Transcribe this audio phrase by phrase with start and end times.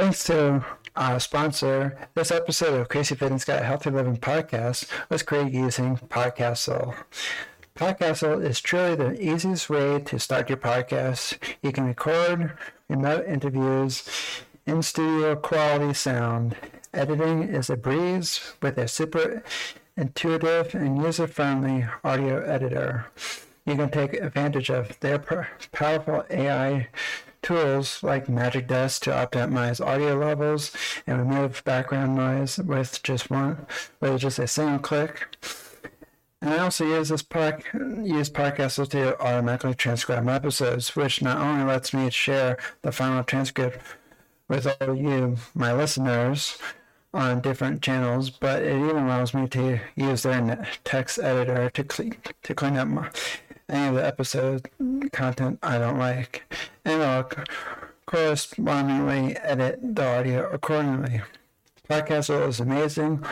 [0.00, 0.64] Thanks to
[0.96, 6.94] our sponsor, this episode of Crazy Fitness Guy Healthy Living podcast was created using Podcastle.
[7.76, 11.36] Podcastle is truly the easiest way to start your podcast.
[11.62, 12.56] You can record
[12.88, 14.08] remote interviews
[14.64, 16.56] in studio quality sound.
[16.94, 19.42] Editing is a breeze with a super
[19.98, 23.04] intuitive and user friendly audio editor.
[23.66, 25.18] You can take advantage of their
[25.72, 26.88] powerful AI
[27.42, 30.74] tools like Magic Dust to optimize audio levels
[31.06, 33.66] and remove background noise with just one
[34.00, 35.36] with just a single click.
[36.42, 41.38] And I also use this park use Podcastle to automatically transcribe my episodes, which not
[41.38, 43.78] only lets me share the final transcript
[44.48, 46.58] with all you, my listeners,
[47.12, 52.16] on different channels, but it even allows me to use their text editor to clean
[52.42, 53.10] to clean up my,
[53.70, 54.68] any of the episode
[55.12, 56.42] content I don't like,
[56.84, 57.28] and I'll
[58.06, 61.22] correspondingly edit the audio accordingly.
[61.88, 63.24] Podcastle is amazing,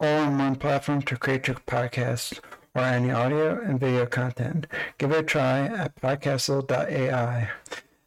[0.00, 2.40] all-in-one platform to create your podcast
[2.74, 4.66] or any audio and video content.
[4.98, 7.50] Give it a try at podcastle.ai.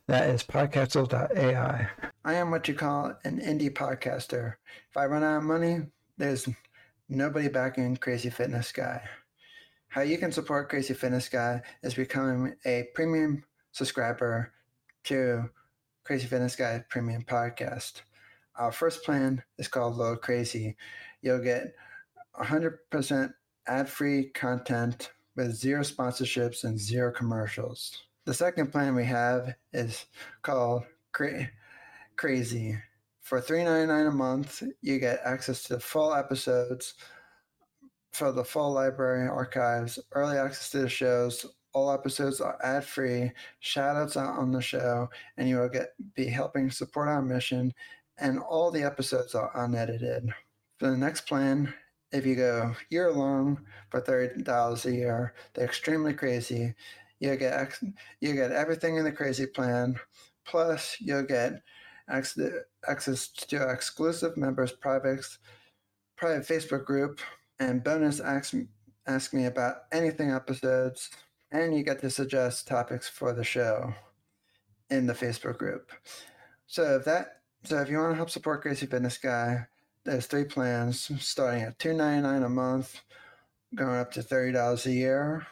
[0.07, 1.89] That is podcastle.ai.
[2.23, 4.55] I am what you call an indie podcaster.
[4.89, 5.81] If I run out of money,
[6.17, 6.47] there's
[7.09, 9.01] nobody backing Crazy Fitness Guy.
[9.91, 14.53] How you can support Crazy Fitness Guy is becoming a premium subscriber
[15.03, 15.49] to
[16.05, 18.03] Crazy Fitness Guy Premium Podcast.
[18.55, 20.77] Our first plan is called Low Crazy.
[21.21, 21.73] You'll get
[22.39, 23.33] 100%
[23.67, 28.03] ad free content with zero sponsorships and zero commercials.
[28.23, 30.05] The second plan we have is
[30.41, 31.49] called Cra-
[32.15, 32.77] Crazy.
[33.19, 36.93] For $3.99 a month, you get access to full episodes
[38.11, 41.45] for the full library archives, early access to the shows.
[41.73, 46.25] All episodes are ad free, shout outs on the show, and you will get be
[46.25, 47.73] helping support our mission.
[48.17, 50.33] And all the episodes are unedited.
[50.79, 51.73] For the next plan,
[52.11, 56.73] if you go year long for thirty dollars a year, they're extremely crazy.
[57.19, 57.79] You get
[58.19, 59.97] you get everything in the crazy plan,
[60.45, 61.61] plus you'll get
[62.09, 65.25] access to exclusive members' private
[66.17, 67.21] private Facebook group
[67.61, 68.55] and bonus ask
[69.07, 71.11] ask me about anything episodes,
[71.51, 73.93] and you get to suggest topics for the show
[74.89, 75.91] in the Facebook group.
[76.65, 79.67] So if that so if you want to help support Crazy Fitness Guy,
[80.03, 82.99] there's three plans starting at two ninety nine a month,
[83.75, 85.45] going up to thirty dollars a year.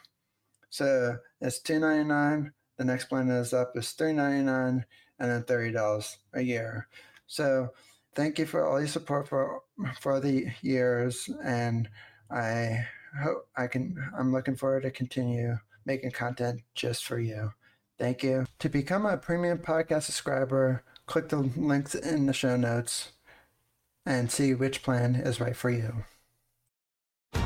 [0.72, 2.52] So it's two ninety nine.
[2.78, 4.84] The next plan is up is three ninety nine,
[5.20, 6.88] and then thirty dollars a year.
[7.28, 7.70] So
[8.16, 9.62] thank you for all your support for
[10.00, 11.90] for the years, and
[12.32, 12.86] I
[13.22, 13.96] hope I can.
[14.18, 17.52] I'm looking forward to continue making content just for you.
[17.98, 18.46] Thank you.
[18.60, 23.12] To become a premium podcast subscriber, click the links in the show notes
[24.06, 26.06] and see which plan is right for you.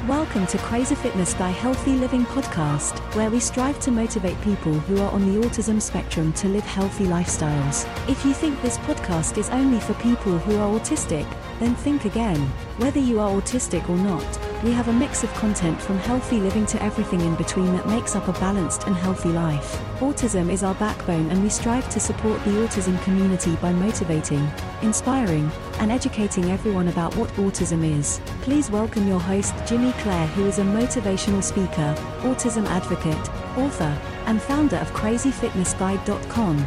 [0.08, 5.02] Welcome to Crazy Fitness Guy Healthy Living Podcast, where we strive to motivate people who
[5.02, 7.88] are on the autism spectrum to live healthy lifestyles.
[8.10, 11.26] If you think this podcast is only for people who are autistic,
[11.60, 12.40] then think again.
[12.80, 14.26] Whether you are autistic or not,
[14.62, 18.16] we have a mix of content from healthy living to everything in between that makes
[18.16, 19.80] up a balanced and healthy life.
[20.00, 24.50] Autism is our backbone, and we strive to support the autism community by motivating,
[24.82, 25.50] inspiring,
[25.80, 28.20] and educating everyone about what autism is.
[28.42, 33.18] Please welcome your host, Jimmy Clare, who is a motivational speaker, autism advocate,
[33.58, 36.64] author, and founder of CrazyFitnessGuy.com.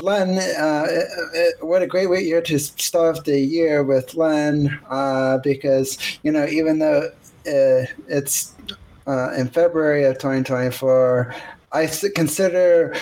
[0.00, 5.38] Len, uh, uh, uh, what a great year to start the year with Len, uh,
[5.38, 7.10] because you know even though
[7.48, 8.54] uh, it's
[9.08, 11.34] uh, in February of 2024,
[11.72, 12.94] I consider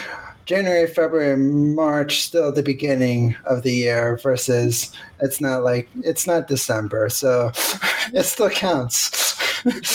[0.53, 4.93] January, February, March still the beginning of the year versus
[5.23, 7.51] it's not like it's not December, so
[8.13, 9.65] it still counts.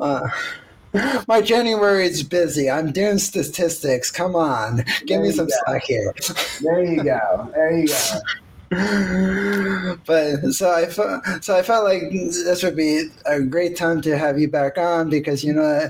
[0.00, 0.28] uh,
[1.26, 2.70] my January is busy.
[2.70, 4.12] I'm doing statistics.
[4.12, 6.14] Come on, give there me some slack here.
[6.62, 7.50] There you go.
[7.52, 7.94] There you go.
[8.70, 14.18] but so I felt so I felt like this would be a great time to
[14.18, 15.88] have you back on because you know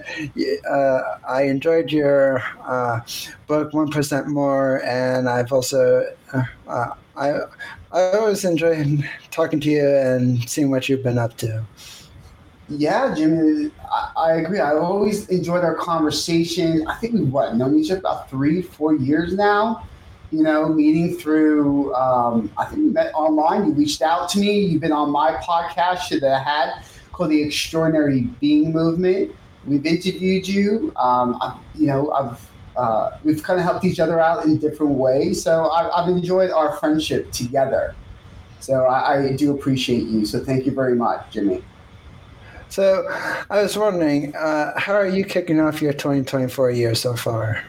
[0.70, 3.00] uh, I enjoyed your uh,
[3.48, 7.40] book One Percent More, and I've also uh, uh I
[7.90, 8.98] I always enjoy
[9.32, 11.64] talking to you and seeing what you've been up to.
[12.68, 14.60] Yeah, Jimmy, I, I, agree.
[14.60, 16.86] I always enjoyed our conversation.
[16.86, 19.88] I think we what known each other about three, four years now.
[20.30, 21.94] You know, meeting through.
[21.94, 23.66] Um, I think we met online.
[23.66, 24.60] You reached out to me.
[24.60, 29.34] You've been on my podcast that I had called the Extraordinary Being Movement.
[29.66, 30.92] We've interviewed you.
[30.96, 34.92] Um, I've, you know, I've uh, we've kind of helped each other out in different
[34.92, 35.42] ways.
[35.42, 37.94] So I, have enjoyed our friendship together.
[38.60, 40.24] So I, I, do appreciate you.
[40.24, 41.64] So thank you very much, Jimmy.
[42.68, 43.04] So
[43.50, 47.64] I was wondering, uh, how are you kicking off your 2024 year so far?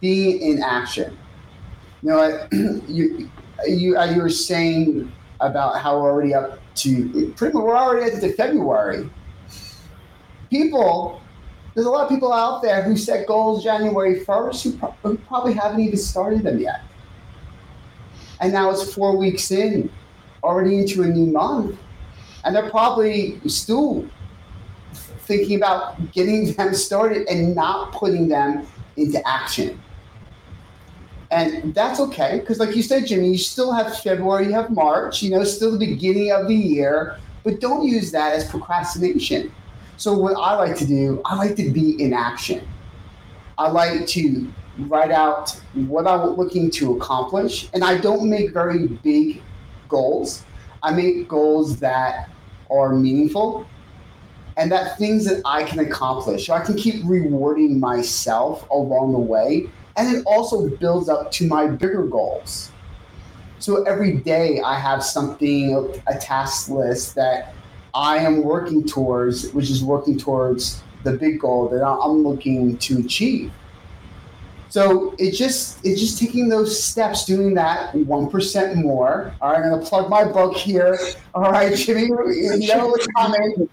[0.00, 1.16] Being in action.
[2.06, 2.46] You know,
[2.86, 3.28] you
[3.66, 5.10] you uh, you were saying
[5.40, 9.10] about how we're already up to pretty much we're already at the February.
[10.48, 11.20] People,
[11.74, 15.18] there's a lot of people out there who set goals January 1st who, pro- who
[15.18, 16.82] probably haven't even started them yet.
[18.40, 19.90] And now it's four weeks in,
[20.44, 21.76] already into a new month,
[22.44, 24.08] and they're probably still
[24.92, 28.64] thinking about getting them started and not putting them
[28.96, 29.82] into action.
[31.30, 35.22] And that's okay, because like you said, Jimmy, you still have February, you have March,
[35.22, 39.52] you know, still the beginning of the year, but don't use that as procrastination.
[39.96, 42.66] So what I like to do, I like to be in action.
[43.58, 48.86] I like to write out what I'm looking to accomplish, and I don't make very
[48.86, 49.42] big
[49.88, 50.44] goals.
[50.82, 52.30] I make goals that
[52.70, 53.66] are meaningful
[54.56, 56.46] and that things that I can accomplish.
[56.46, 61.46] So I can keep rewarding myself along the way and it also builds up to
[61.46, 62.70] my bigger goals.
[63.58, 67.54] So every day I have something, a task list that
[67.94, 72.98] I am working towards, which is working towards the big goal that I'm looking to
[72.98, 73.50] achieve.
[74.68, 79.32] So it's just it's just taking those steps, doing that one percent more.
[79.40, 80.98] All right, I'm gonna plug my book here.
[81.34, 83.70] All right, Jimmy, you know what's coming.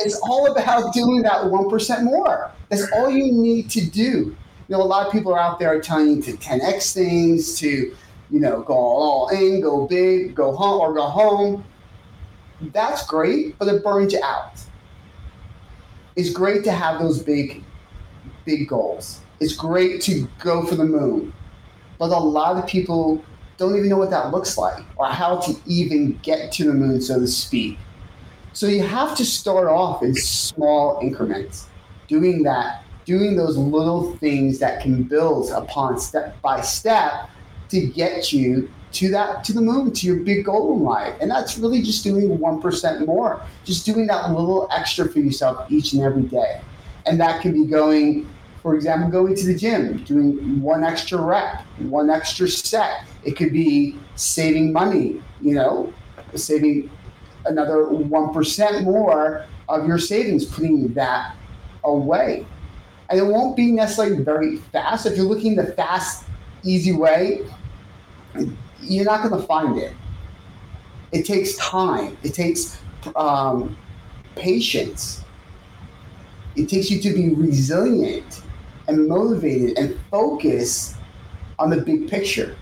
[0.00, 2.50] It's all about doing that one percent more.
[2.68, 4.36] That's all you need to do
[4.72, 7.94] know, a lot of people are out there telling you to 10x things, to,
[8.30, 11.64] you know, go all in, go big, go home or go home.
[12.72, 14.52] That's great, but it burns you out.
[16.16, 17.62] It's great to have those big,
[18.44, 19.20] big goals.
[19.40, 21.32] It's great to go for the moon.
[21.98, 23.24] But a lot of people
[23.58, 27.00] don't even know what that looks like or how to even get to the moon,
[27.00, 27.78] so to speak.
[28.52, 31.68] So you have to start off in small increments,
[32.06, 37.28] doing that doing those little things that can build upon step by step
[37.68, 41.14] to get you to that to the moon to your big goal in life.
[41.20, 45.92] And that's really just doing 1% more just doing that little extra for yourself each
[45.92, 46.60] and every day.
[47.06, 48.28] And that can be going
[48.62, 53.04] for example going to the gym doing one extra rep one extra set.
[53.24, 55.92] It could be saving money you know
[56.34, 56.90] saving
[57.46, 61.34] another 1% more of your savings putting that
[61.84, 62.46] away
[63.12, 65.04] and it won't be necessarily very fast.
[65.04, 66.24] If you're looking the fast,
[66.64, 67.42] easy way,
[68.80, 69.92] you're not going to find it.
[71.12, 72.16] It takes time.
[72.22, 72.78] It takes
[73.14, 73.76] um,
[74.34, 75.22] patience.
[76.56, 78.40] It takes you to be resilient
[78.88, 80.94] and motivated and focus
[81.58, 82.56] on the big picture.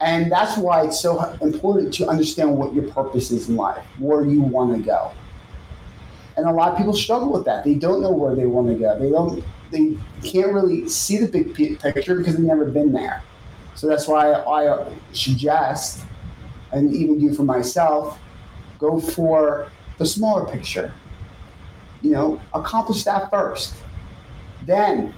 [0.00, 4.24] And that's why it's so important to understand what your purpose is in life, where
[4.24, 5.10] you want to go
[6.38, 7.64] and a lot of people struggle with that.
[7.64, 8.96] They don't know where they want to go.
[8.96, 9.44] They don't.
[9.70, 13.22] They can't really see the big picture because they've never been there.
[13.74, 16.04] So that's why I uh, suggest,
[16.72, 18.18] and even do for myself,
[18.78, 20.94] go for the smaller picture.
[22.02, 23.74] You know, accomplish that first,
[24.64, 25.12] then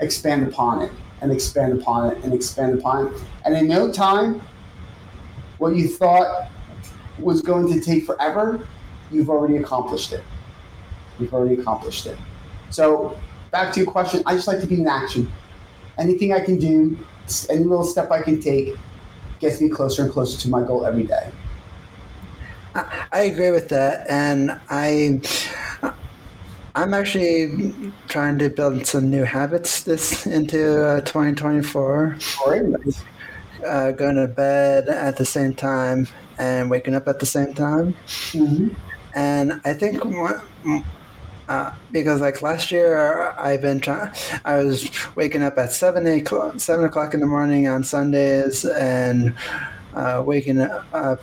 [0.00, 3.22] expand upon it and expand upon it and expand upon it.
[3.44, 4.42] And in no time,
[5.58, 6.50] what you thought
[7.20, 8.66] was going to take forever,
[9.12, 10.24] you've already accomplished it.
[11.18, 12.18] We've already accomplished it.
[12.70, 13.18] So
[13.50, 15.30] back to your question, I just like to be in action.
[15.98, 16.98] Anything I can do,
[17.48, 18.74] any little step I can take,
[19.38, 21.30] gets me closer and closer to my goal every day.
[22.74, 25.20] I agree with that, and I.
[26.76, 32.18] I'm actually trying to build some new habits this into uh, 2024.
[33.64, 37.94] Uh, going to bed at the same time and waking up at the same time.
[38.32, 38.68] Mm-hmm.
[39.14, 40.02] And I think
[41.48, 44.12] uh, because like last year I've been trying.
[44.44, 49.34] I was waking up at seven o'clock, seven o'clock in the morning on Sundays, and
[49.94, 51.22] uh, waking up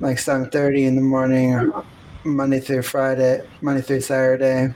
[0.00, 1.72] like seven thirty in the morning,
[2.24, 4.74] Monday through Friday, Monday through Saturday.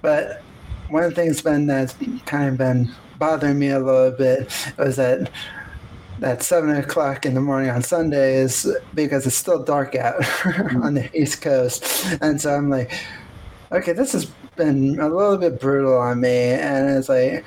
[0.00, 0.42] But
[0.88, 1.94] one things been that's
[2.26, 5.30] kind of been bothering me a little bit was that
[6.18, 10.16] that seven o'clock in the morning on Sundays because it's still dark out
[10.82, 12.92] on the East Coast, and so I'm like
[13.72, 14.26] okay, this has
[14.56, 17.44] been a little bit brutal on me, and it's like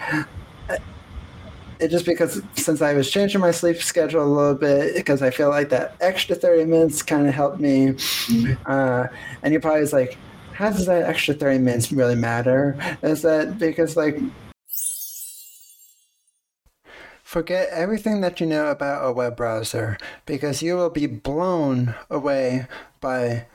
[1.79, 5.29] it just because since I was changing my sleep schedule a little bit because I
[5.29, 8.53] feel like that extra thirty minutes kind of helped me, mm-hmm.
[8.65, 9.07] uh,
[9.43, 10.17] and you're probably like,
[10.53, 12.77] how does that extra thirty minutes really matter?
[13.03, 14.17] Is that because like
[17.23, 22.67] Forget everything that you know about a web browser because you will be blown away
[23.01, 23.47] by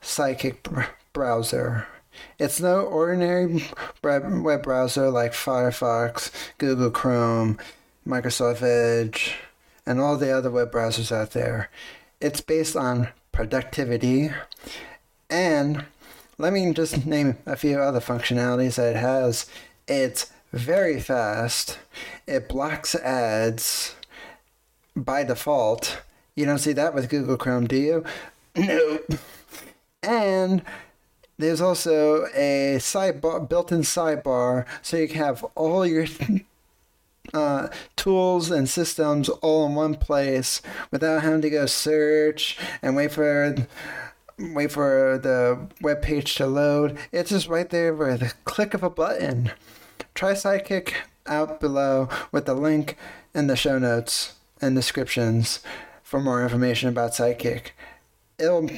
[0.00, 1.88] Sidekick browser.
[2.38, 3.64] It's no ordinary
[4.02, 7.58] web browser like Firefox, Google Chrome,
[8.06, 9.34] Microsoft Edge,
[9.86, 11.70] and all the other web browsers out there.
[12.20, 14.30] It's based on productivity
[15.30, 15.84] and
[16.38, 19.46] let me just name a few other functionalities that it has.
[19.86, 21.78] It's very fast.
[22.26, 23.94] It blocks ads
[24.96, 26.02] by default.
[26.34, 28.04] You don't see that with Google Chrome, do you?
[28.56, 29.00] No.
[30.00, 30.62] And
[31.38, 36.06] there's also a sidebar, built-in sidebar, so you can have all your
[37.34, 43.12] uh, tools and systems all in one place without having to go search and wait
[43.12, 43.54] for
[44.38, 46.98] wait for the web page to load.
[47.12, 49.52] It's just right there with a click of a button.
[50.14, 50.94] Try Sidekick
[51.26, 52.96] out below with the link
[53.34, 55.60] in the show notes and descriptions
[56.02, 57.70] for more information about Sidekick.
[58.38, 58.68] It'll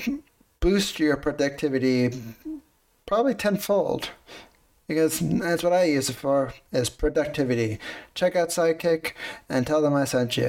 [0.61, 2.11] boost your productivity
[3.07, 4.11] probably tenfold
[4.89, 7.79] because that's what I use it for is productivity.
[8.15, 9.13] Check out Sidekick
[9.49, 10.49] and tell them I sent you.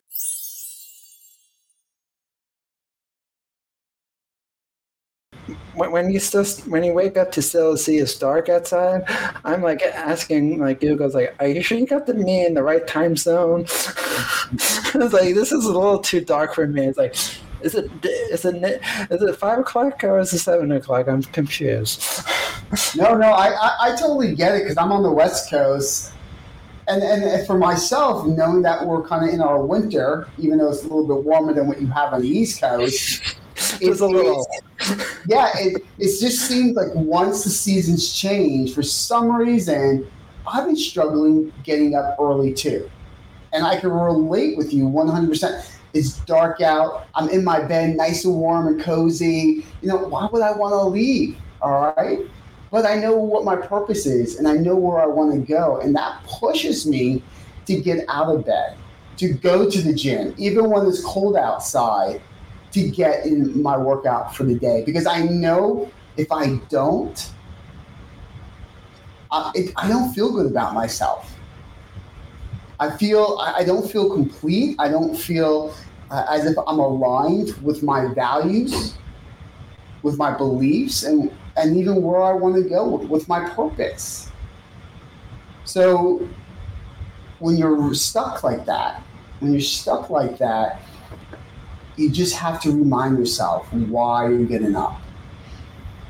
[5.75, 9.03] when you still when you wake up to still see it's dark outside,
[9.45, 12.63] I'm like asking like Google's like, are you sure you got the me in the
[12.63, 13.65] right time zone?
[13.69, 16.87] I was like this is a little too dark for me.
[16.87, 17.15] It's like,
[17.61, 21.07] is it is it is it five o'clock or is it seven o'clock?
[21.07, 22.21] I'm confused.
[22.95, 26.13] no, no, I I, I totally get it because I'm on the West Coast.
[26.89, 30.83] And, and for myself, knowing that we're kind of in our winter, even though it's
[30.83, 33.35] a little bit warmer than what you have on the East Coast,
[33.81, 34.47] it's a little.
[35.27, 40.09] yeah, it, it just seems like once the seasons change, for some reason,
[40.47, 42.89] I've been struggling getting up early too.
[43.51, 45.76] And I can relate with you 100%.
[45.97, 47.07] It's dark out.
[47.15, 49.65] I'm in my bed, nice and warm and cozy.
[49.81, 51.37] You know, why would I want to leave?
[51.61, 52.19] All right.
[52.69, 55.79] But I know what my purpose is and I know where I want to go.
[55.79, 57.23] And that pushes me
[57.65, 58.77] to get out of bed,
[59.17, 62.21] to go to the gym, even when it's cold outside
[62.71, 67.31] to get in my workout for the day because I know if I don't,
[69.31, 71.33] I, it, I don't feel good about myself.
[72.79, 74.75] I feel I don't feel complete.
[74.77, 75.73] I don't feel
[76.09, 78.97] Uh, as if I'm aligned with my values,
[80.03, 84.31] with my beliefs, and and even where I want to go with my purpose.
[85.65, 86.27] So
[87.39, 89.01] when you're stuck like that,
[89.39, 90.81] when you're stuck like that,
[91.97, 95.01] you just have to remind yourself why you're getting up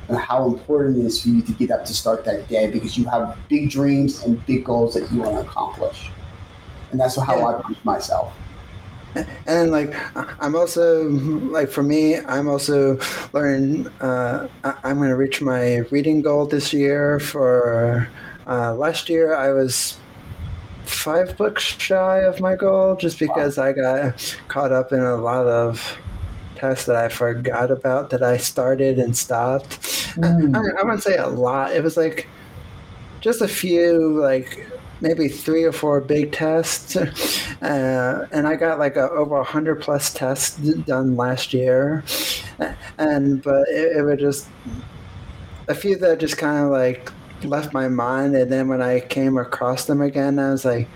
[0.08, 2.96] and how important it is for you to get up to start that day because
[2.96, 6.10] you have big dreams and big goals that you want to accomplish.
[6.90, 7.46] And that's how yeah.
[7.46, 8.32] I push myself.
[9.46, 9.94] And like,
[10.42, 12.98] I'm also like for me, I'm also
[13.32, 13.88] learning.
[14.00, 17.18] Uh, I'm going to reach my reading goal this year.
[17.18, 18.08] For
[18.46, 19.98] uh, last year, I was
[20.84, 23.64] five books shy of my goal just because wow.
[23.64, 25.98] I got caught up in a lot of
[26.56, 29.80] tests that I forgot about that I started and stopped.
[30.16, 30.56] Mm.
[30.56, 31.72] I, I wouldn't say a lot.
[31.72, 32.28] It was like
[33.20, 34.68] just a few, like
[35.00, 36.96] maybe three or four big tests,
[37.62, 42.04] uh, and I got like a, over a hundred plus tests done last year,
[42.98, 44.48] and but it, it was just
[45.68, 47.12] a few that just kind of like
[47.44, 50.88] left my mind, and then when I came across them again, I was like,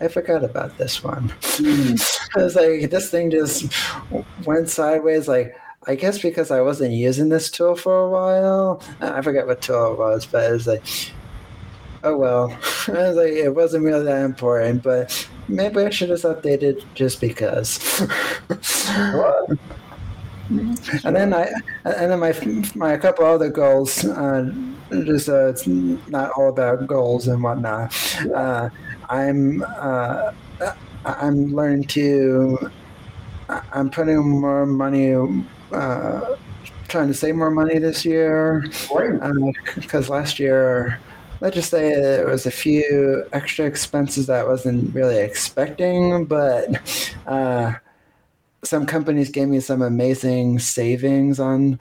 [0.00, 1.28] I forgot about this one.
[1.40, 2.28] Mm.
[2.36, 3.72] I was like, this thing just
[4.44, 5.28] went sideways.
[5.28, 5.56] Like,
[5.86, 8.82] I guess because I wasn't using this tool for a while.
[9.00, 10.82] I forget what tool it was, but it was like,
[12.04, 12.50] oh well.
[12.88, 17.20] I was like, it wasn't really that important, but maybe I should have updated just
[17.20, 17.78] because.
[20.50, 21.50] and then I,
[21.84, 22.32] and then my
[22.74, 24.04] my couple other goals.
[24.04, 24.52] Uh,
[24.90, 27.94] just uh, it's not all about goals and whatnot.
[28.34, 28.68] Uh,
[29.08, 30.32] I'm uh,
[31.04, 32.70] I'm learning to.
[33.48, 35.14] I'm putting more money.
[35.72, 36.36] Uh,
[36.88, 38.66] trying to save more money this year
[39.76, 41.00] because uh, last year
[41.42, 46.70] let's just say there was a few extra expenses that I wasn't really expecting, but
[47.26, 47.74] uh,
[48.64, 51.78] some companies gave me some amazing savings on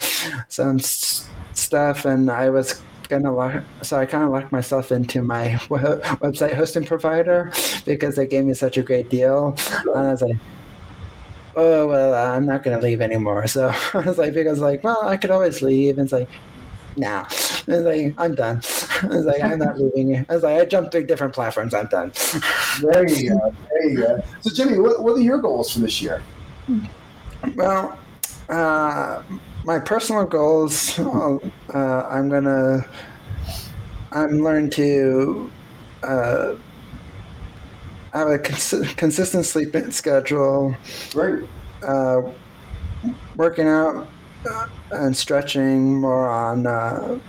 [0.49, 5.23] some s- stuff, and I was gonna lock, so I kind of locked myself into
[5.23, 7.51] my website hosting provider
[7.85, 9.55] because they gave me such a great deal,
[9.93, 10.37] and I was like,
[11.55, 13.47] oh well, I'm not gonna leave anymore.
[13.47, 16.29] So I was like, because like, well, I could always leave, and it's like,
[16.97, 17.25] nah.
[17.29, 18.61] I was like, I'm done.
[19.03, 20.25] I was like, I'm not leaving.
[20.29, 21.73] I was like, I jumped through different platforms.
[21.73, 22.11] I'm done.
[22.81, 23.55] There you go.
[23.69, 24.23] there you go.
[24.41, 26.23] So, Jimmy, what, what are your goals for this year?
[27.55, 27.97] Well,
[28.49, 29.23] uh,
[29.63, 31.39] my personal goals, uh,
[31.73, 32.85] I'm gonna,
[34.11, 35.51] I'm learning to
[36.03, 36.55] uh,
[38.13, 40.75] have a cons- consistent sleep schedule.
[41.11, 41.47] Great.
[41.83, 42.21] Uh,
[43.35, 44.07] working out
[44.91, 47.19] and stretching more on uh,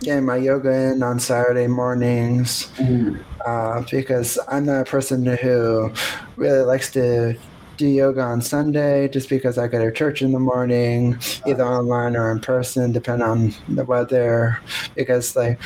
[0.00, 3.22] getting my yoga in on Saturday mornings Mm.
[3.46, 5.92] uh, because I'm not a person who
[6.36, 7.36] really likes to
[7.76, 12.16] do yoga on Sunday just because I go to church in the morning, either online
[12.16, 14.58] or in person, depending on the weather.
[14.94, 15.60] Because like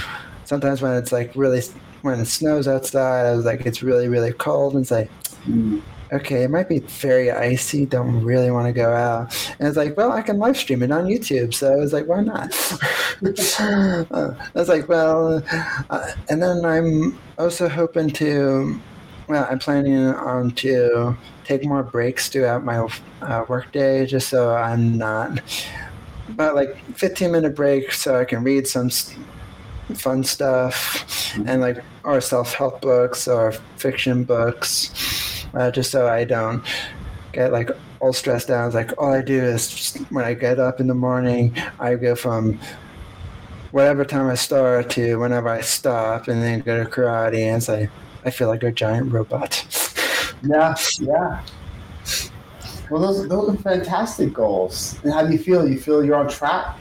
[0.44, 1.62] sometimes when it's like really
[2.02, 5.10] when it snows outside, I was like it's really really cold and it's like
[5.46, 5.80] Mm.
[6.12, 7.86] Okay, it might be very icy.
[7.86, 9.34] Don't really want to go out.
[9.58, 11.54] And it's like, well, I can live stream it on YouTube.
[11.54, 12.52] So I was like, why not?
[13.22, 15.42] I was like, well,
[15.90, 18.80] uh, and then I'm also hoping to,
[19.28, 22.88] well, I'm planning on to take more breaks throughout my
[23.22, 25.40] uh, workday just so I'm not,
[26.28, 28.90] about like 15 minute break so I can read some
[29.94, 36.24] fun stuff and like, or self help books or fiction books uh, just so I
[36.24, 36.64] don't
[37.32, 38.66] get like all stressed out.
[38.66, 42.14] It's like all I do is when I get up in the morning, I go
[42.14, 42.58] from
[43.70, 47.46] whatever time I start to whenever I stop, and then go to karate.
[47.46, 49.64] And it's I feel like a giant robot.
[50.42, 51.42] Yeah, yeah.
[52.90, 54.98] Well, those those are fantastic goals.
[55.02, 55.66] And how do you feel?
[55.66, 56.78] You feel you're on track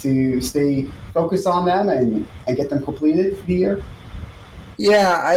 [0.00, 3.82] to stay focused on them and, and get them completed for the year?
[4.80, 5.34] Yeah, I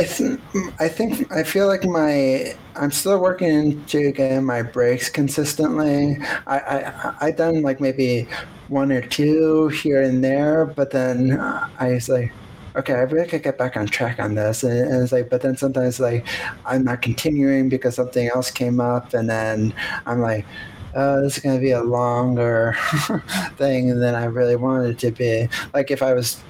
[0.79, 6.17] I think I feel like my I'm still working to get my breaks consistently.
[6.47, 8.29] I I I done like maybe
[8.69, 12.31] one or two here and there, but then uh, I was like,
[12.77, 15.41] okay, I really could get back on track on this, and, and it's like, but
[15.41, 16.25] then sometimes like
[16.65, 19.73] I'm not continuing because something else came up, and then
[20.05, 20.47] I'm like.
[20.95, 22.75] Oh, this is going to be a longer
[23.57, 25.49] thing than I really wanted it to be.
[25.73, 26.43] Like if I was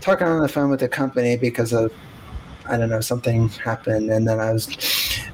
[0.00, 1.92] talking on the phone with the company because of
[2.68, 4.68] I don't know, something happened, and then I was,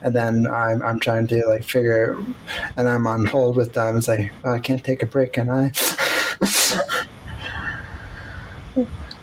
[0.03, 2.17] and then I'm, I'm trying to like figure,
[2.77, 3.97] and I'm on hold with them.
[3.97, 5.73] It's like, oh, I can't take a break, can I?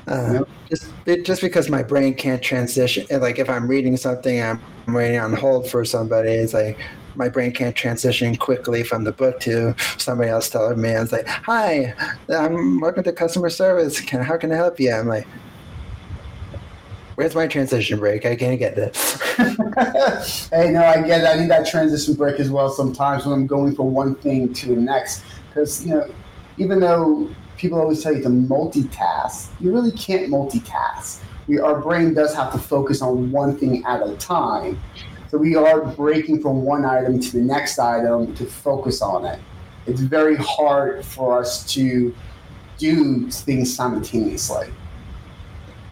[0.07, 0.43] uh, Yep.
[0.69, 5.19] just, it- just because my brain can't transition, like if I'm reading something, I'm waiting
[5.19, 6.31] on hold for somebody.
[6.31, 6.79] It's like
[7.15, 10.89] my brain can't transition quickly from the book to somebody else telling me.
[10.89, 11.93] It's like, hi,
[12.29, 13.99] I'm welcome to customer service.
[14.01, 14.93] Can how can I help you?
[14.93, 15.27] I'm like,
[17.17, 18.27] where's my transition break?
[18.27, 19.19] I can't get this.
[20.51, 21.25] hey, no, I get it.
[21.25, 24.75] I need that transition break as well sometimes when I'm going from one thing to
[24.75, 25.23] the next.
[25.49, 26.07] Because, you know,
[26.59, 27.27] even though
[27.57, 31.23] people always tell you to multitask, you really can't multitask.
[31.47, 34.79] We, our brain does have to focus on one thing at a time.
[35.29, 39.39] So we are breaking from one item to the next item to focus on it.
[39.87, 42.15] It's very hard for us to
[42.77, 44.67] do things simultaneously.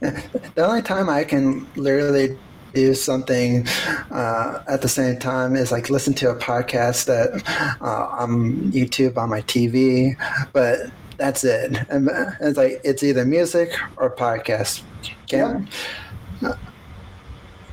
[0.01, 2.37] The only time I can literally
[2.73, 3.65] do something
[4.11, 9.17] uh, at the same time is like listen to a podcast that uh, on YouTube
[9.17, 10.15] on my TV,
[10.51, 11.77] but that's it.
[11.89, 12.09] And
[12.41, 14.81] it's like it's either music or podcast.
[15.27, 15.69] Can't,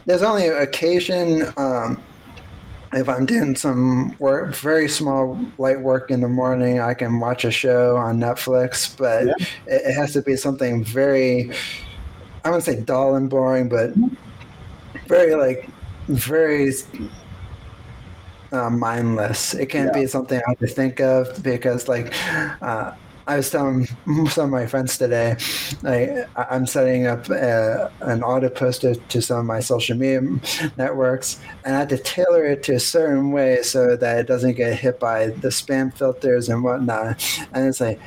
[0.06, 2.02] There's only occasion um,
[2.92, 7.44] if I'm doing some work, very small light work in the morning, I can watch
[7.44, 9.34] a show on Netflix, but Yeah.
[9.66, 11.50] it, it has to be something very,
[12.44, 13.92] I wouldn't say dull and boring, but
[15.06, 15.68] very like,
[16.08, 16.72] very
[18.50, 19.54] uh, mindless.
[19.54, 22.12] It can't be something I have to think of because like,
[22.62, 22.92] uh,
[23.24, 23.86] I was telling
[24.30, 25.36] some of my friends today,
[25.82, 30.22] like I'm setting up uh an auto poster to some of my social media
[30.76, 34.54] networks, and I had to tailor it to a certain way so that it doesn't
[34.54, 37.24] get hit by the spam filters and whatnot.
[37.52, 38.00] And it's like,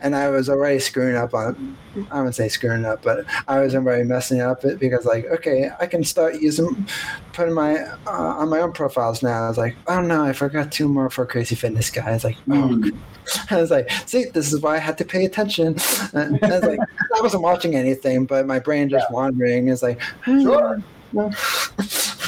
[0.00, 1.76] and I was already screwing up on,
[2.10, 5.70] I wouldn't say screwing up, but I was already messing up it because like, okay,
[5.80, 6.86] I can start using,
[7.32, 9.44] putting my, uh, on my own profiles now.
[9.44, 12.08] I was like, oh no, I forgot two more for Crazy Fitness Guy.
[12.08, 12.96] I was like, oh, Mm.
[13.50, 15.76] I was like, see, this is why I had to pay attention.
[16.14, 16.80] And I was like,
[17.16, 20.82] I wasn't watching anything, but my brain just wandering is like, Sure.
[21.12, 21.30] no.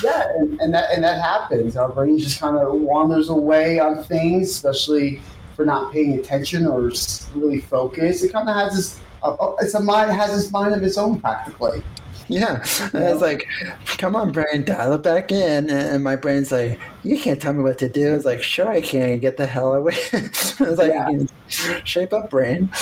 [0.03, 1.77] Yeah, and, and that and that happens.
[1.77, 5.23] Our brain just kind of wanders away on things, especially
[5.63, 6.91] for not paying attention or
[7.35, 8.25] really focused.
[8.25, 9.01] It kind of has this.
[9.23, 11.81] Uh, uh, it's a mind it has this mind of its own, practically.
[12.27, 12.57] Yeah.
[12.93, 13.47] And it's like,
[13.99, 15.71] come on, brain, dial it back in.
[15.71, 18.13] And and my brain's like, you can't tell me what to do.
[18.15, 19.21] It's like, sure I can.
[19.21, 19.95] Get the hell away.
[20.13, 21.25] it's like, Yeah.
[21.85, 22.69] shape up, brain.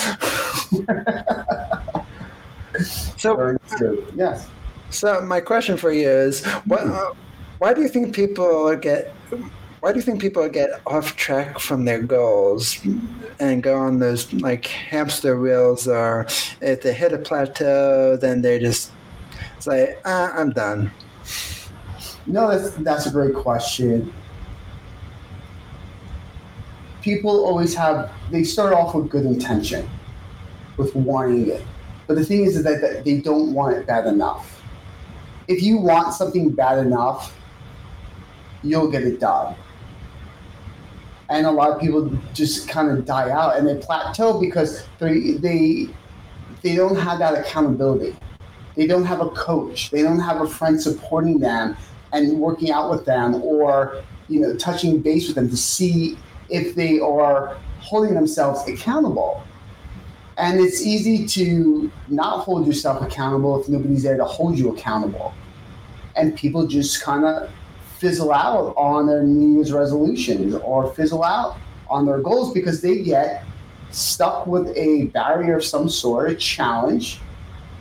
[3.17, 3.57] so,
[4.15, 4.47] Yes.
[4.89, 7.13] so my question for you is, what, uh,
[7.59, 9.13] why do you think people get
[9.81, 12.79] why do you think people get off track from their goals
[13.39, 16.27] and go on those like hamster wheels or
[16.61, 18.91] if they hit a plateau then they just
[19.59, 20.91] say ah, i'm done
[22.27, 24.13] no that's that's a great question.
[27.01, 29.89] People always have they start off with good intention
[30.77, 31.63] with wanting it.
[32.07, 34.61] But the thing is that, that they don't want it bad enough.
[35.47, 37.35] If you want something bad enough
[38.63, 39.55] you'll get it done
[41.31, 45.31] and a lot of people just kind of die out and they plateau because they
[45.31, 45.87] they
[46.61, 48.15] they don't have that accountability.
[48.75, 49.89] They don't have a coach.
[49.91, 51.77] They don't have a friend supporting them
[52.13, 56.17] and working out with them or you know touching base with them to see
[56.49, 59.41] if they are holding themselves accountable.
[60.37, 65.33] And it's easy to not hold yourself accountable if nobody's there to hold you accountable.
[66.17, 67.49] And people just kind of
[68.01, 73.03] fizzle out on their New Year's resolutions or fizzle out on their goals because they
[73.03, 73.45] get
[73.91, 77.19] stuck with a barrier of some sort, a challenge.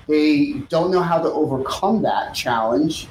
[0.09, 3.09] They don't know how to overcome that challenge.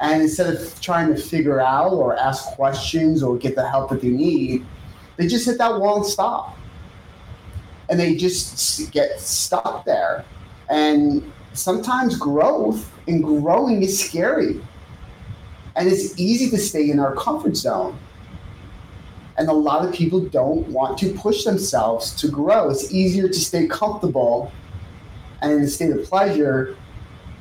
[0.00, 4.00] And instead of trying to figure out or ask questions or get the help that
[4.00, 4.64] they need,
[5.18, 6.56] they just hit that wall and stop.
[7.90, 10.24] And they just get stuck there.
[10.70, 14.62] And sometimes growth and growing is scary
[15.78, 17.96] and it's easy to stay in our comfort zone.
[19.38, 22.68] And a lot of people don't want to push themselves to grow.
[22.68, 24.50] It's easier to stay comfortable
[25.40, 26.76] and in a state of pleasure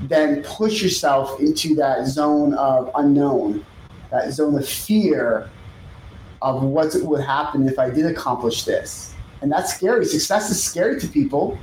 [0.01, 3.65] than push yourself into that zone of unknown,
[4.11, 5.49] that zone of fear
[6.43, 9.15] of what would happen if I did accomplish this.
[9.41, 10.05] And that's scary.
[10.05, 11.57] Success is scary to people.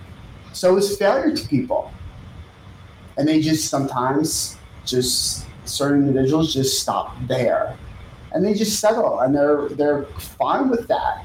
[0.52, 1.92] So is failure to people.
[3.16, 7.76] And they just sometimes just certain individuals just stop there.
[8.32, 11.24] And they just settle and they're they're fine with that.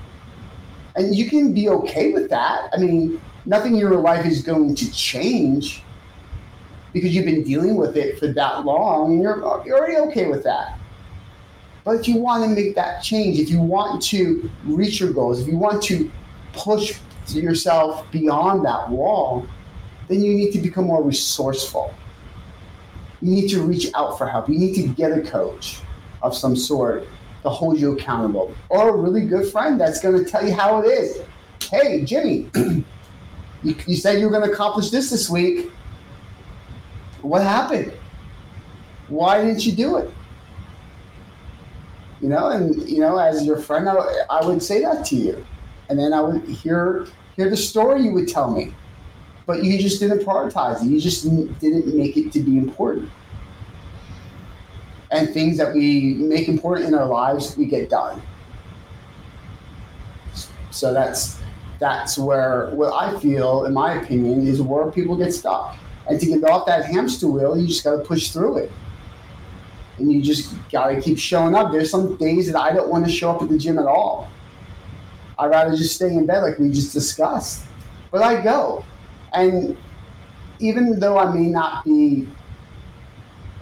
[0.96, 2.70] And you can be okay with that.
[2.74, 5.84] I mean nothing in your life is going to change
[6.94, 10.44] because you've been dealing with it for that long and you're, you're already okay with
[10.44, 10.80] that.
[11.84, 15.42] But if you want to make that change if you want to reach your goals
[15.42, 16.12] if you want to
[16.54, 17.00] push
[17.30, 19.48] yourself beyond that wall
[20.08, 21.94] then you need to become more resourceful
[23.22, 24.50] you need to reach out for help.
[24.50, 25.82] You need to get a coach
[26.22, 27.08] of some sort
[27.44, 30.82] to hold you accountable, or a really good friend that's going to tell you how
[30.82, 31.22] it is.
[31.64, 32.50] Hey, Jimmy,
[33.64, 35.72] you, you said you were going to accomplish this this week.
[37.22, 37.94] What happened?
[39.08, 40.12] Why didn't you do it?
[42.22, 43.96] You know, and you know, as your friend, I,
[44.30, 45.46] I would say that to you,
[45.90, 48.74] and then I would hear hear the story you would tell me
[49.50, 50.90] but you just didn't prioritize it.
[50.92, 53.10] You just didn't make it to be important.
[55.10, 58.22] And things that we make important in our lives, we get done.
[60.70, 61.40] So that's
[61.80, 65.80] that's where what I feel, in my opinion, is where people get stuck.
[66.08, 68.72] And to get off that hamster wheel, you just got to push through it.
[69.98, 71.72] And you just got to keep showing up.
[71.72, 74.30] There's some days that I don't want to show up at the gym at all.
[75.40, 77.64] I'd rather just stay in bed, like we just discussed.
[78.12, 78.86] But I go
[79.34, 79.78] and
[80.60, 82.28] even though I may not be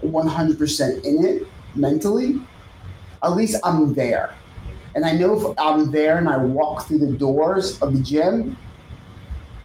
[0.04, 2.42] 100% in it mentally,
[3.24, 4.36] at least I'm there.
[4.96, 8.58] And I know if I'm there and I walk through the doors of the gym,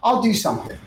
[0.03, 0.77] I'll do something.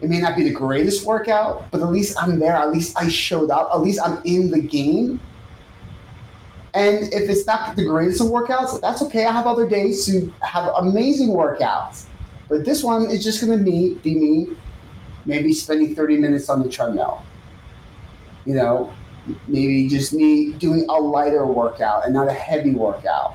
[0.00, 2.54] It may not be the greatest workout, but at least I'm there.
[2.54, 3.70] At least I showed up.
[3.72, 5.20] At least I'm in the game.
[6.74, 9.24] And if it's not the greatest of workouts, that's okay.
[9.24, 12.06] I have other days to have amazing workouts.
[12.48, 14.56] But this one is just going to be, be me
[15.26, 17.22] maybe spending 30 minutes on the treadmill.
[18.44, 18.92] You know,
[19.48, 23.34] maybe just me doing a lighter workout and not a heavy workout.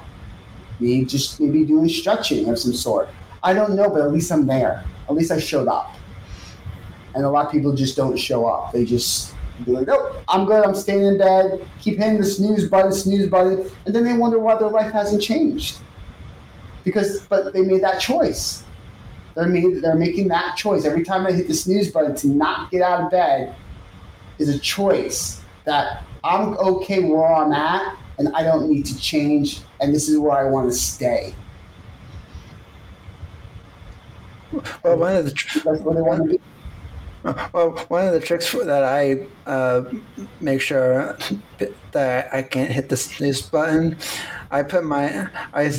[0.80, 3.10] Me just maybe doing stretching of some sort.
[3.44, 4.84] I don't know, but at least I'm there.
[5.08, 5.96] At least I showed up.
[7.16, 8.72] And a lot of people just don't show up.
[8.72, 9.34] They just
[9.66, 10.64] be like, nope, I'm good.
[10.64, 11.68] I'm staying in bed.
[11.82, 13.70] Keep hitting the snooze button, snooze button.
[13.86, 15.80] And then they wonder why their life hasn't changed.
[16.84, 18.64] Because, but they made that choice.
[19.36, 20.86] They're, made, they're making that choice.
[20.86, 23.56] Every time I hit the snooze button to not get out of bed
[24.38, 29.62] is a choice that I'm okay where I'm at and I don't need to change,
[29.80, 31.34] and this is where I want to stay.
[34.84, 36.40] Well, one of the tr- that's what they want to be.
[37.54, 39.84] Well, one of the tricks that I uh,
[40.40, 41.18] make sure
[41.92, 43.98] that I can't hit the snooze button,
[44.52, 45.70] I put my I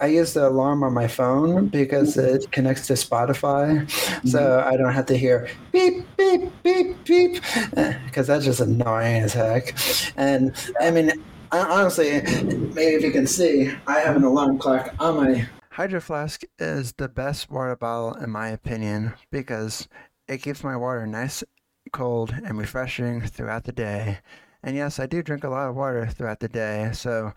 [0.00, 2.36] I use the alarm on my phone because mm-hmm.
[2.36, 3.88] it connects to Spotify,
[4.26, 4.72] so mm-hmm.
[4.72, 7.42] I don't have to hear beep beep beep beep
[7.76, 9.74] eh, because that's just annoying as heck.
[10.16, 11.12] And I mean,
[11.52, 12.22] honestly,
[12.74, 16.92] maybe if you can see, I have an alarm clock on my Hydro Flask is
[16.94, 19.88] the best water bottle in my opinion because
[20.28, 21.44] it keeps my water nice,
[21.92, 24.18] cold, and refreshing throughout the day.
[24.62, 27.32] And yes, I do drink a lot of water throughout the day, so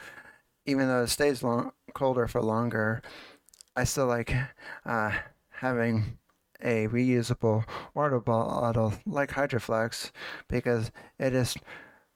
[0.65, 3.01] even though it stays long, colder for longer,
[3.75, 4.33] I still like
[4.85, 5.11] uh,
[5.49, 6.17] having
[6.61, 10.13] a reusable water bottle like Hydro Flask
[10.47, 11.57] because it just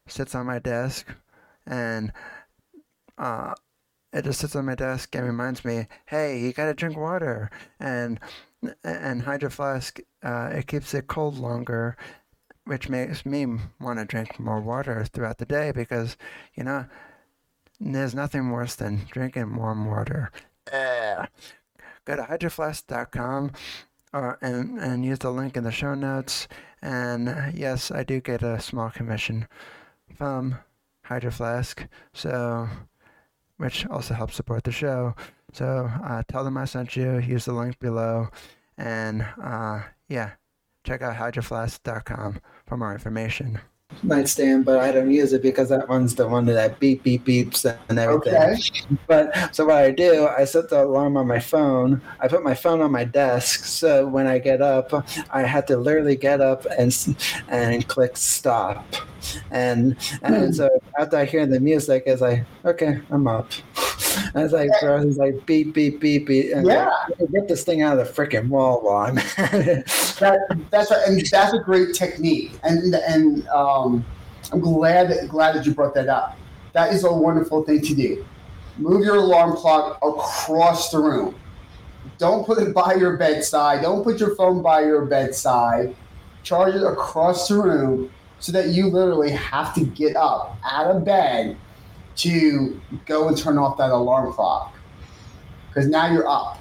[0.07, 1.07] sits on my desk
[1.65, 2.13] and
[3.17, 3.53] uh,
[4.13, 7.49] it just sits on my desk and reminds me, hey, you gotta drink water.
[7.79, 8.19] And
[8.83, 9.49] and Hydro
[10.23, 11.95] uh, it keeps it cold longer,
[12.65, 13.45] which makes me
[13.79, 16.17] want to drink more water throughout the day because,
[16.55, 16.85] you know,
[17.79, 20.31] there's nothing worse than drinking warm water.
[20.71, 21.27] Uh,
[22.05, 23.51] go to hydroflask.com
[24.13, 26.47] uh, and, and use the link in the show notes.
[26.81, 29.47] And yes, I do get a small commission
[30.15, 30.57] from
[31.03, 31.87] Hydro Flask.
[32.13, 32.69] So
[33.57, 35.15] which also helps support the show.
[35.51, 37.19] So uh, tell them I sent you.
[37.19, 38.29] Use the link below.
[38.77, 40.31] And uh, yeah,
[40.83, 43.59] check out hydroflask.com for more information.
[44.03, 47.65] Nightstand, but I don't use it because that one's the one that beep beep beeps
[47.89, 48.35] and everything.
[48.35, 48.97] Okay.
[49.07, 52.01] But so what I do, I set the alarm on my phone.
[52.19, 54.93] I put my phone on my desk, so when I get up,
[55.31, 56.95] I have to literally get up and
[57.47, 58.95] and click stop
[59.51, 60.51] and and hmm.
[60.51, 60.69] so
[60.99, 63.51] after I hear the music, it's like, okay, I'm up.
[64.33, 66.53] And it's like, bro, it's like beep, beep, beep, beep.
[66.53, 66.89] And yeah.
[67.19, 71.25] Like, get this thing out of the freaking wall while I'm that, that's a, and
[71.25, 72.51] that's a great technique.
[72.63, 74.05] And and uh, um,
[74.51, 76.37] I'm glad that glad that you brought that up.
[76.73, 78.25] That is a wonderful thing to do.
[78.77, 81.35] Move your alarm clock across the room.
[82.17, 83.81] Don't put it by your bedside.
[83.81, 85.95] Don't put your phone by your bedside.
[86.43, 91.03] Charge it across the room so that you literally have to get up out of
[91.03, 91.57] bed
[92.17, 94.73] to go and turn off that alarm clock.
[95.67, 96.59] Because now you're up.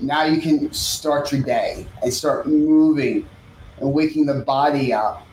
[0.00, 3.28] Now you can start your day and start moving
[3.78, 5.27] and waking the body up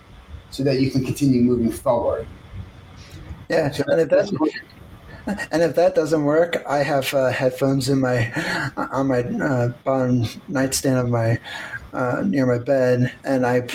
[0.55, 2.25] so that you can continue moving forward.
[3.49, 4.31] Yeah, and if that
[5.51, 8.31] and if that doesn't work, I have uh, headphones in my
[8.77, 11.39] on my uh, bottom nightstand of my
[11.93, 13.67] uh, near my bed, and I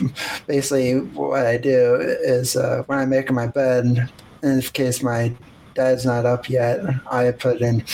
[0.47, 4.09] basically what I do is uh, when I make my bed,
[4.43, 5.35] in case my
[5.75, 7.85] dad's not up yet, I put in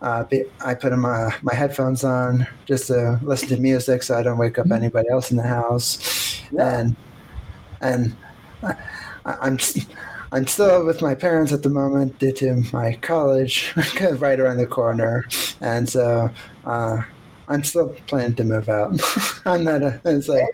[0.00, 0.24] uh,
[0.64, 4.38] I put in my, my headphones on just to listen to music, so I don't
[4.38, 4.74] wake up mm-hmm.
[4.74, 6.80] anybody else in the house, yeah.
[6.80, 6.96] and
[7.80, 8.16] and
[9.24, 9.58] I'm.
[10.34, 13.74] I'm still with my parents at the moment due to my college
[14.12, 15.26] right around the corner,
[15.60, 16.30] and so
[16.64, 17.02] uh,
[17.48, 18.98] I'm still planning to move out.
[19.44, 20.00] I'm not a.
[20.06, 20.46] It's like,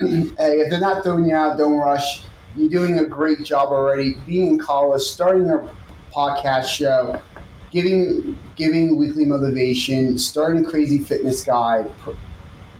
[0.00, 2.24] hey, if they're not throwing you out, don't rush.
[2.56, 4.14] You're doing a great job already.
[4.26, 5.70] Being in college, starting a
[6.12, 7.22] podcast show,
[7.70, 11.90] giving giving weekly motivation, starting Crazy Fitness Guide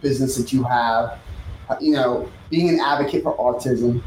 [0.01, 1.19] business that you have.
[1.69, 4.03] Uh, you know, being an advocate for autism.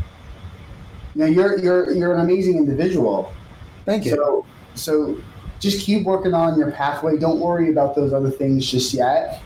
[1.16, 3.32] Know, you're you're you're an amazing individual.
[3.86, 4.16] Thank you.
[4.16, 5.22] So so
[5.58, 7.16] just keep working on your pathway.
[7.16, 9.42] Don't worry about those other things just yet.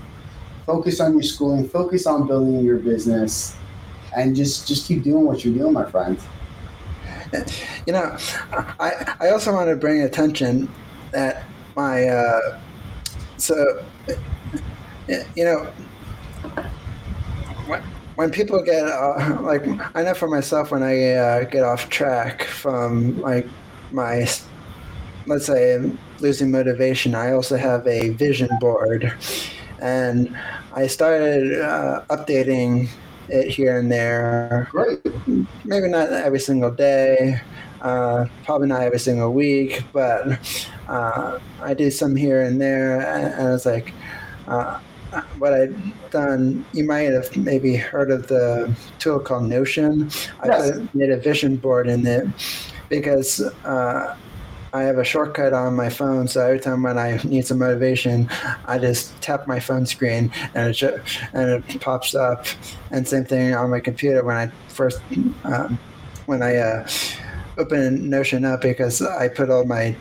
[0.66, 1.68] Focus on your schooling.
[1.68, 3.56] Focus on building your business,
[4.16, 6.18] and just just keep doing what you're doing, my friend.
[7.86, 8.16] You know,
[8.80, 10.68] I I also want to bring attention
[11.12, 11.44] that
[11.76, 12.60] my uh,
[13.36, 13.84] so
[15.08, 15.72] you know
[18.20, 22.44] when, people get uh, like I know for myself when I uh, get off track
[22.44, 23.46] from like
[23.90, 24.26] my
[25.26, 25.78] let's say
[26.20, 29.12] losing motivation, I also have a vision board.
[29.80, 30.36] And
[30.74, 32.88] I started uh, updating
[33.28, 34.68] it here and there.
[34.70, 35.00] Great.
[35.64, 37.40] Maybe not every single day,
[37.80, 43.00] uh, probably not every single week, but uh, I do some here and there.
[43.00, 43.94] And I was like,
[44.46, 44.80] uh,
[45.38, 50.10] what I've done, you might have maybe heard of the tool called Notion.
[50.44, 50.78] Yes.
[50.78, 52.26] I made a vision board in it
[52.88, 54.16] because uh,
[54.72, 58.28] I have a shortcut on my phone, so every time when I need some motivation,
[58.66, 60.82] I just tap my phone screen and it
[61.32, 62.46] and it pops up.
[62.90, 65.00] And same thing on my computer when I first
[65.44, 65.78] um,
[66.26, 66.88] when I uh,
[67.58, 69.96] open Notion up because I put all my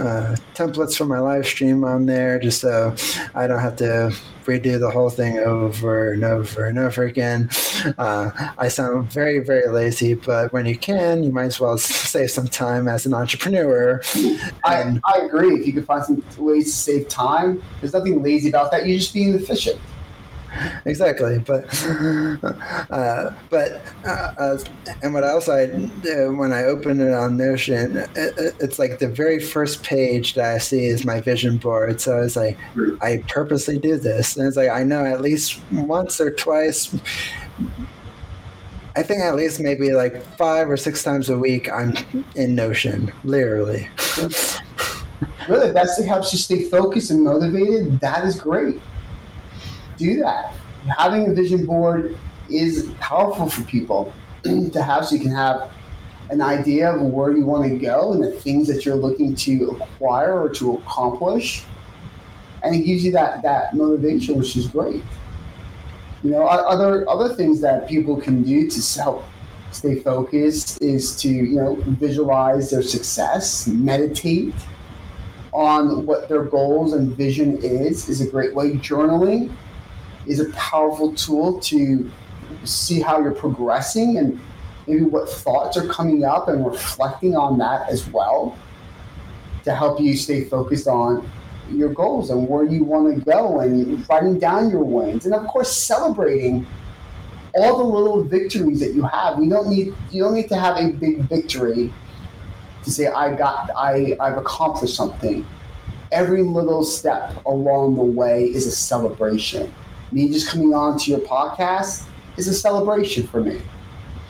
[0.00, 2.94] uh, templates for my live stream on there, just so
[3.34, 7.50] I don't have to redo the whole thing over and over and over again.
[7.98, 12.30] Uh, I sound very, very lazy, but when you can, you might as well save
[12.30, 14.00] some time as an entrepreneur.
[14.64, 15.54] I, I agree.
[15.60, 18.86] If you can find some ways to save time, there's nothing lazy about that.
[18.86, 19.78] You're just being efficient
[20.84, 21.38] exactly.
[21.38, 21.64] But
[22.90, 24.58] uh, but uh, uh,
[25.02, 29.08] and what else I do when I open it on Notion, it, it's like the
[29.08, 32.00] very first page that I see is my vision board.
[32.00, 32.58] So it's like
[33.00, 36.94] I purposely do this, and it's like I know at least once or twice.
[38.96, 41.94] I think at least maybe like five or six times a week I'm
[42.34, 43.88] in Notion, literally.
[45.48, 48.00] really, that's what helps you stay focused and motivated.
[48.00, 48.80] That is great
[49.98, 50.54] do that.
[50.96, 52.16] Having a vision board
[52.48, 55.70] is powerful for people to have so you can have
[56.30, 59.78] an idea of where you want to go and the things that you're looking to
[59.80, 61.64] acquire or to accomplish.
[62.62, 65.02] And it gives you that, that motivation, which is great.
[66.22, 69.24] You know, other other things that people can do to help
[69.70, 74.54] stay focused is to, you know, visualize their success, meditate
[75.52, 78.72] on what their goals and vision is, is a great way.
[78.72, 79.54] Journaling
[80.28, 82.10] is a powerful tool to
[82.64, 84.40] see how you're progressing and
[84.86, 88.56] maybe what thoughts are coming up and reflecting on that as well
[89.64, 91.30] to help you stay focused on
[91.70, 95.46] your goals and where you want to go and writing down your wins and of
[95.46, 96.66] course celebrating
[97.54, 99.38] all the little victories that you have.
[99.38, 101.92] You don't need you don't need to have a big victory
[102.84, 105.46] to say I got I I've accomplished something.
[106.10, 109.74] Every little step along the way is a celebration
[110.12, 113.60] me just coming on to your podcast is a celebration for me.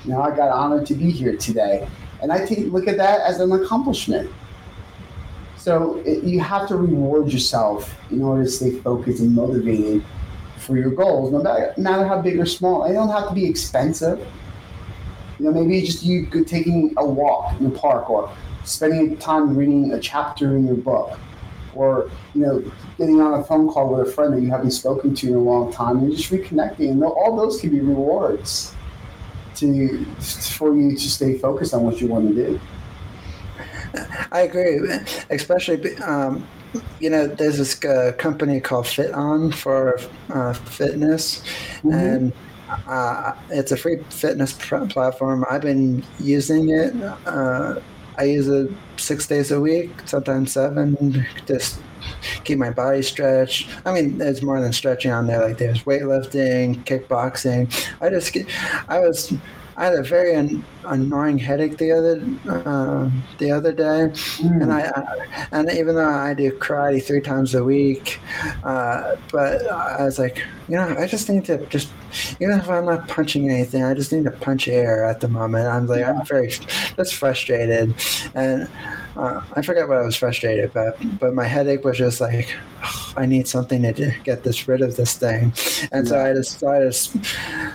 [0.05, 1.89] You know, I got honored to be here today,
[2.23, 4.31] and I take look at that as an accomplishment.
[5.57, 10.05] So it, you have to reward yourself in order to stay focused and motivated
[10.57, 12.87] for your goals, no matter, no matter how big or small.
[12.87, 14.19] They don't have to be expensive.
[15.39, 18.33] You know, maybe just you taking a walk in the park or
[18.65, 21.19] spending time reading a chapter in your book
[21.79, 25.15] or you know getting on a phone call with a friend that you haven't spoken
[25.15, 26.91] to in a long time and just reconnecting.
[26.91, 28.75] And all those can be rewards
[29.57, 30.05] to
[30.59, 32.61] for you to stay focused on what you want to do.
[34.33, 34.81] I agree.
[35.31, 36.47] Especially um,
[37.01, 39.99] you know there's this uh, company called FitOn for
[40.31, 41.43] uh, fitness.
[41.79, 41.93] Mm-hmm.
[41.93, 42.33] and
[42.87, 45.45] uh, it's a free fitness pr- platform.
[45.51, 46.95] I've been using it
[47.27, 47.81] uh,
[48.19, 51.81] I use it six days a week, sometimes seven, just
[52.45, 53.71] keep my body stretched.
[53.85, 55.41] I mean, there's more than stretching on there.
[55.41, 57.73] Like there's weightlifting, kickboxing.
[58.01, 58.37] I just
[58.89, 59.33] I was
[59.79, 64.61] I had a very an, annoying headache the other uh, the other day, mm.
[64.61, 68.19] and I, I, and even though I do karate three times a week,
[68.65, 71.91] uh, but I was like, you know, I just need to just
[72.41, 75.69] even if I'm not punching anything, I just need to punch air at the moment.
[75.69, 76.11] I'm like, yeah.
[76.11, 76.49] I'm very
[76.97, 77.95] just frustrated,
[78.35, 78.69] and
[79.19, 82.55] uh, I forget what I was frustrated about, but my headache was just like,
[82.85, 85.53] oh, I need something to get this rid of this thing,
[85.91, 86.11] and yeah.
[86.11, 87.17] so I just, so I just,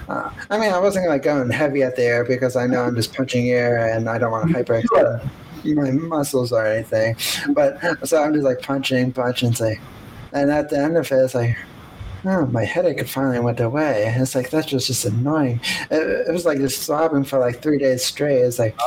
[0.07, 2.95] uh, I mean, I wasn't like going heavy at the air because I know I'm
[2.95, 5.29] just punching air and I don't want to hyperextend
[5.65, 7.17] my muscles or anything,
[7.49, 7.77] but
[8.07, 9.79] so I'm just like punching, punching, say,
[10.31, 11.57] and at the end of it, it's like.
[12.25, 14.05] Oh, my headache finally went away.
[14.05, 15.59] And it's like that's just just annoying.
[15.91, 18.37] It, it was like just sobbing for like three days straight.
[18.37, 18.77] It's like,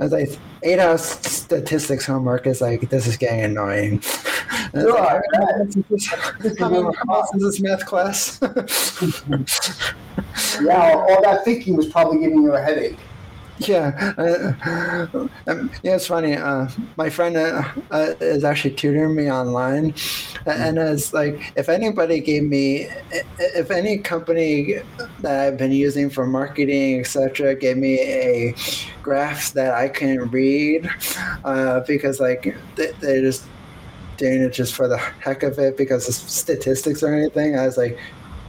[0.00, 4.00] I was like, eight hours statistics homework is like this is getting annoying.
[4.00, 5.22] Sure,
[5.60, 6.10] this, is
[7.34, 8.38] this math class.
[10.62, 12.98] yeah, all that thinking was probably giving you a headache.
[13.60, 16.34] Yeah, uh, um, yeah, it's funny.
[16.34, 19.94] Uh, my friend uh, uh is actually tutoring me online,
[20.46, 22.88] and it's like if anybody gave me,
[23.38, 24.76] if any company
[25.20, 28.54] that I've been using for marketing, etc., gave me a
[29.02, 30.88] graph that I can read,
[31.44, 33.44] uh, because like they, they're just
[34.16, 37.58] doing it just for the heck of it because of statistics or anything.
[37.58, 37.98] I was like,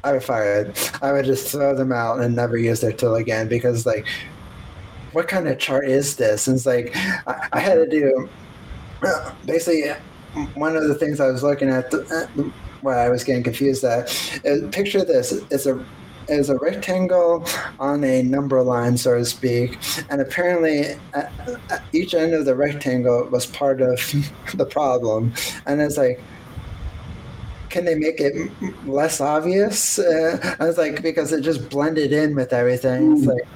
[0.05, 0.91] I would fire it.
[1.01, 4.05] I would just throw them out and never use their tool again because like
[5.13, 6.47] what kind of chart is this?
[6.47, 6.95] And it's like,
[7.27, 8.29] I, I had to do
[9.45, 9.89] basically
[10.53, 12.25] one of the things I was looking at, uh,
[12.81, 14.09] where I was getting confused at,
[14.43, 15.85] is, picture this: it's a
[16.29, 17.45] is a rectangle
[17.79, 19.77] on a number line, so to speak,
[20.09, 21.31] and apparently at,
[21.69, 23.97] at each end of the rectangle was part of
[24.55, 25.33] the problem,
[25.65, 26.21] and it's like
[27.69, 28.35] can they make it
[28.85, 29.97] less obvious?
[29.97, 33.13] Uh, I was like, because it just blended in with everything.
[33.13, 33.47] It's like,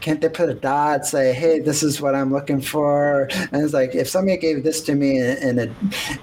[0.00, 3.28] can't they put a dot, say, hey, this is what I'm looking for?
[3.52, 5.74] And it's like, if somebody gave this to me in, in an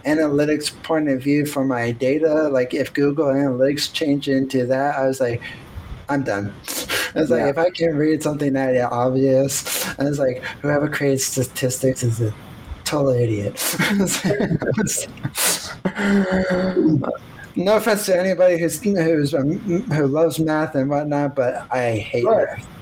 [0.06, 5.08] analytics point of view for my data, like if Google Analytics changed into that, I
[5.08, 5.42] was like,
[6.10, 6.54] I'm done.
[7.16, 7.50] It's like, yeah.
[7.50, 12.32] if I can read something that obvious, and it's like, whoever creates statistics is a
[12.84, 13.56] total idiot.
[17.56, 22.26] no offense to anybody who's who's um, who loves math and whatnot, but I hate
[22.26, 22.77] math.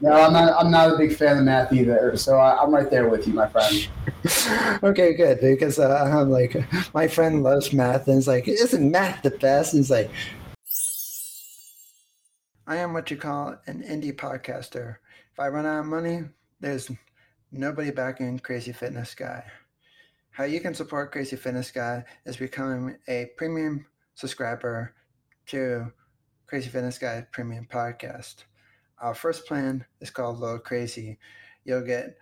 [0.00, 0.54] No, I'm not.
[0.58, 2.16] I'm not a big fan of math either.
[2.16, 3.88] So I, am right there with you, my friend.
[4.82, 5.40] okay, good.
[5.40, 6.56] Because uh, I'm like,
[6.94, 9.74] my friend loves math, and it's like, isn't math the best?
[9.74, 10.10] And it's like,
[12.66, 14.96] I am what you call an indie podcaster.
[15.32, 16.24] If I run out of money,
[16.60, 16.90] there's
[17.50, 19.42] nobody backing Crazy Fitness Guy.
[20.30, 24.94] How you can support Crazy Fitness Guy is becoming a premium subscriber
[25.46, 25.92] to
[26.52, 28.44] Crazy Fitness Guy Premium Podcast.
[28.98, 31.18] Our first plan is called Low Crazy.
[31.64, 32.18] You'll get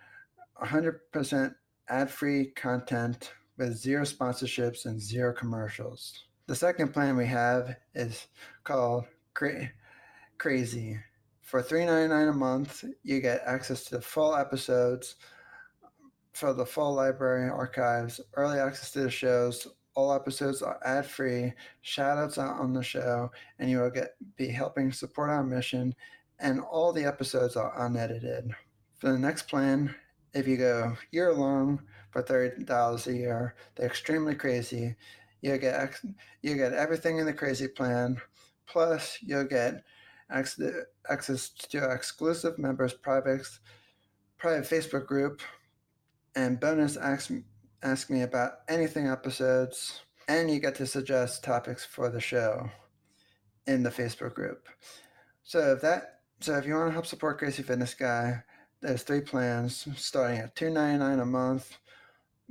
[0.63, 1.53] 100%
[1.89, 6.17] ad free content with zero sponsorships and zero commercials.
[6.47, 8.27] The second plan we have is
[8.63, 9.03] called
[9.33, 9.69] Cra-
[10.37, 10.97] Crazy.
[11.41, 15.17] For $3.99 a month, you get access to the full episodes
[16.31, 19.67] for the full library archives, early access to the shows.
[19.93, 24.47] All episodes are ad free, shout outs on the show, and you will get be
[24.47, 25.93] helping support our mission.
[26.39, 28.51] And all the episodes are unedited.
[28.99, 29.93] For the next plan,
[30.33, 31.81] if you go year long
[32.11, 34.95] for thirty dollars a year, they're extremely crazy.
[35.41, 35.99] You get
[36.41, 38.21] you get everything in the crazy plan,
[38.67, 39.83] plus you'll get
[40.29, 43.45] access to exclusive members' private
[44.37, 45.41] private Facebook group
[46.35, 47.31] and bonus ask
[47.83, 52.69] ask me about anything episodes, and you get to suggest topics for the show
[53.67, 54.67] in the Facebook group.
[55.43, 58.43] So if that so if you want to help support Crazy Fitness Guy,
[58.81, 61.77] there's three plans starting at $2.99 a month,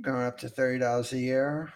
[0.01, 1.73] going up to thirty dollars a year.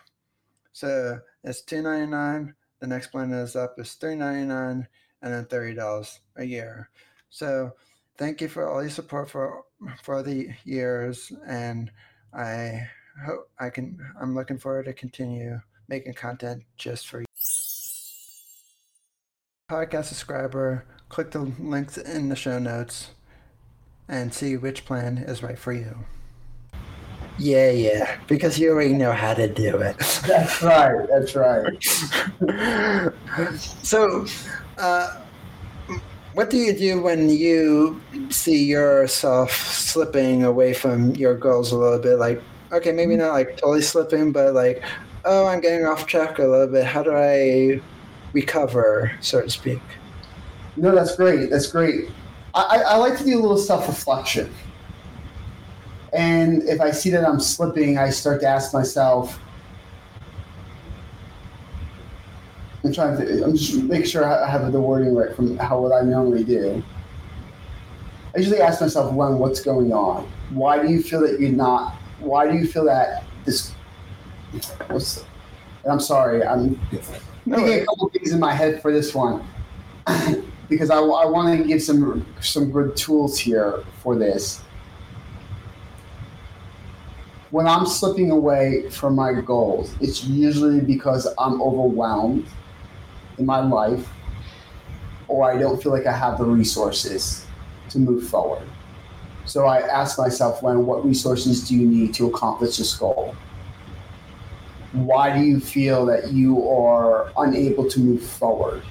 [0.71, 2.53] So it's $2.99.
[2.79, 4.87] The next plan is up is $3.99
[5.21, 6.89] and then thirty dollars a year.
[7.29, 7.73] So
[8.17, 9.63] thank you for all your support for
[10.03, 11.91] for the years, and
[12.33, 12.87] I
[13.23, 13.99] hope I can.
[14.19, 17.25] I'm looking forward to continue making content just for you.
[19.69, 23.11] Podcast subscriber, click the links in the show notes
[24.07, 26.05] and see which plan is right for you.
[27.37, 29.97] Yeah, yeah, because you already know how to do it.
[30.25, 31.05] That's right.
[31.09, 31.83] That's right.
[33.59, 34.25] so,
[34.77, 35.21] uh,
[36.33, 41.99] what do you do when you see yourself slipping away from your goals a little
[41.99, 42.19] bit?
[42.19, 42.41] Like,
[42.71, 44.83] okay, maybe not like totally slipping, but like,
[45.25, 46.85] oh, I'm getting off track a little bit.
[46.85, 47.81] How do I
[48.33, 49.81] recover, so to speak?
[50.77, 51.49] No, that's great.
[51.49, 52.09] That's great.
[52.53, 54.53] I, I like to do a little self reflection.
[56.13, 59.39] And if I see that I'm slipping, I start to ask myself,
[62.83, 63.43] I'm trying to.
[63.43, 66.83] I'm just making sure I have the wording right from how what I normally do.
[68.33, 70.29] I usually ask myself, when what's going on?
[70.51, 71.95] Why do you feel that you're not?
[72.19, 73.71] Why do you feel that this?
[74.87, 75.25] What's?
[75.83, 76.79] And I'm sorry, I'm
[77.45, 79.47] no, thinking a couple things in my head for this one
[80.69, 84.61] because I, I want to give some some good tools here for this.
[87.51, 92.47] When I'm slipping away from my goals, it's usually because I'm overwhelmed
[93.37, 94.09] in my life,
[95.27, 97.45] or I don't feel like I have the resources
[97.89, 98.67] to move forward.
[99.45, 103.35] So I ask myself, when what resources do you need to accomplish this goal?
[104.91, 108.81] Why do you feel that you are unable to move forward?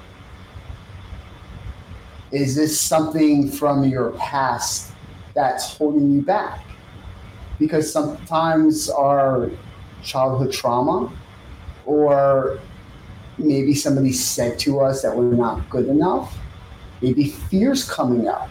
[2.30, 4.92] Is this something from your past
[5.34, 6.64] that's holding you back?
[7.59, 9.50] Because sometimes our
[10.02, 11.12] childhood trauma
[11.86, 12.61] or
[13.38, 16.36] maybe somebody said to us that we're not good enough.
[17.00, 18.48] Maybe fears coming up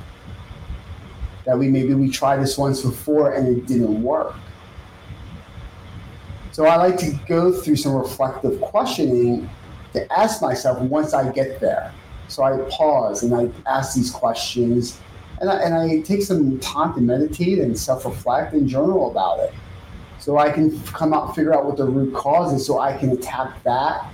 [1.46, 4.36] that we maybe we tried this once before and it didn't work.
[6.52, 9.50] So I like to go through some reflective questioning
[9.94, 11.91] to ask myself once I get there.
[12.28, 15.00] So I pause and I ask these questions
[15.41, 19.39] and I, and I take some time to meditate and self reflect and journal about
[19.39, 19.54] it.
[20.20, 23.12] So I can come out, figure out what the root cause is so I can
[23.12, 24.10] attack that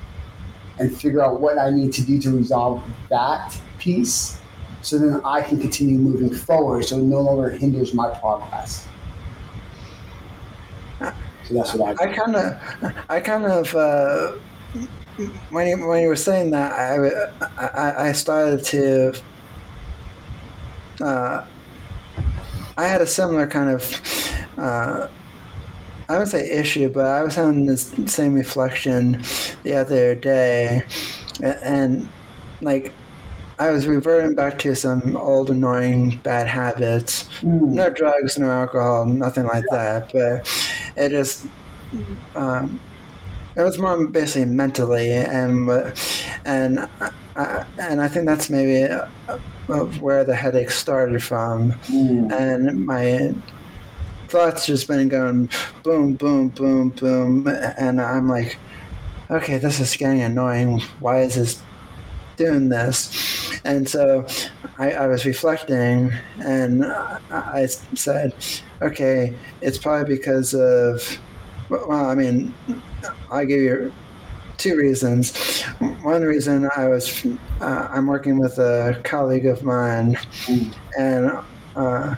[0.80, 4.39] and figure out what I need to do to resolve that piece
[4.82, 8.88] so then I can continue moving forward so it no longer hinders my progress.
[11.00, 12.10] So that's what I.
[12.10, 14.34] I kind of, I kind of, uh,
[15.50, 19.14] when you when you were saying that, I, I, I started to
[21.02, 21.46] uh,
[22.78, 24.02] I had a similar kind of,
[24.58, 25.08] uh,
[26.08, 29.22] I would say issue, but I was having this same reflection
[29.64, 30.84] the other day,
[31.42, 32.10] a- and
[32.62, 32.94] like
[33.60, 37.26] I was reverting back to some old annoying bad habits.
[37.42, 37.74] Mm.
[37.74, 40.12] No drugs, no alcohol, nothing like that.
[40.14, 40.48] But
[40.96, 41.46] it just,
[42.36, 42.80] um,
[43.58, 45.70] it was more basically mentally, and
[46.46, 46.88] and
[47.36, 49.08] I, and I think that's maybe uh,
[49.68, 52.32] of where the headache started from, Mm.
[52.32, 53.36] and my
[54.30, 55.50] thoughts just been going
[55.84, 58.58] boom, boom, boom, boom, and I'm like,
[59.30, 60.80] okay, this is getting annoying.
[61.02, 61.62] Why is this
[62.38, 63.49] doing this?
[63.64, 64.26] And so
[64.78, 68.34] I, I was reflecting, and I, I said,
[68.82, 71.20] okay, it's probably because of,
[71.70, 72.54] well, I mean,
[73.30, 73.94] I'll give you
[74.58, 75.62] two reasons.
[76.02, 77.26] One reason I was,
[77.62, 80.18] uh, I'm working with a colleague of mine,
[80.98, 81.32] and
[81.76, 82.16] uh,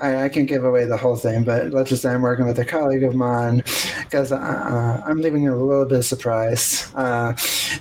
[0.00, 2.58] I, I can't give away the whole thing, but let's just say I'm working with
[2.58, 3.62] a colleague of mine
[4.04, 6.92] because uh, I'm leaving a little bit of surprise.
[6.94, 7.34] Uh,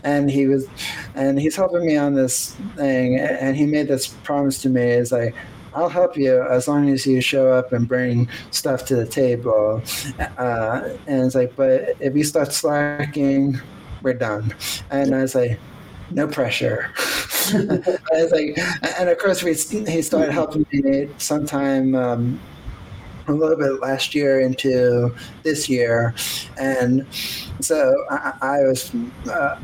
[0.03, 0.67] and he was,
[1.15, 5.11] and he's helping me on this thing, and he made this promise to me: is
[5.11, 5.35] like,
[5.73, 9.83] I'll help you as long as you show up and bring stuff to the table.
[10.37, 13.59] Uh, and it's like, but if you start slacking,
[14.01, 14.55] we're done.
[14.89, 15.59] And I was like,
[16.11, 16.91] no pressure.
[17.49, 18.57] Like,
[18.99, 22.41] and of course, we, he started helping me sometime um,
[23.29, 26.13] a little bit last year into this year.
[26.59, 27.05] And
[27.61, 28.93] so I, I was.
[29.29, 29.59] Uh,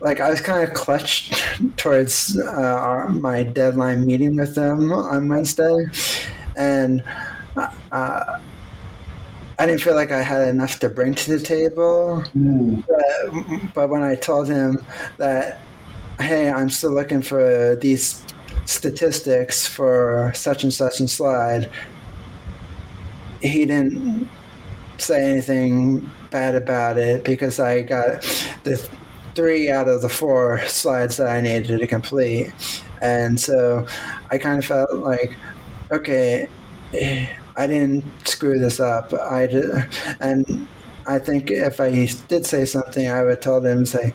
[0.00, 1.44] like I was kind of clutched
[1.76, 5.86] towards uh, our, my deadline meeting with them on Wednesday,
[6.56, 7.04] and
[7.92, 8.38] uh,
[9.62, 12.24] I didn't feel like I had enough to bring to the table.
[12.36, 12.84] Mm.
[12.84, 14.84] But, but when I told him
[15.18, 15.60] that,
[16.18, 18.24] hey, I'm still looking for these
[18.64, 21.70] statistics for such and such and slide,
[23.40, 24.28] he didn't
[24.98, 28.22] say anything bad about it because I got
[28.64, 28.84] the
[29.36, 32.52] three out of the four slides that I needed to complete.
[33.00, 33.86] And so
[34.28, 35.36] I kind of felt like,
[35.92, 36.48] okay,
[37.56, 39.12] I didn't screw this up.
[39.14, 39.70] I did,
[40.20, 40.66] and
[41.06, 44.12] I think if I did say something, I would tell them, say,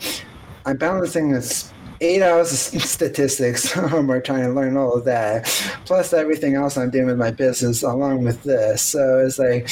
[0.66, 1.72] I'm balancing this
[2.02, 5.46] eight hours of statistics we're trying to learn all of that
[5.86, 9.70] plus everything else i'm doing with my business along with this so it's like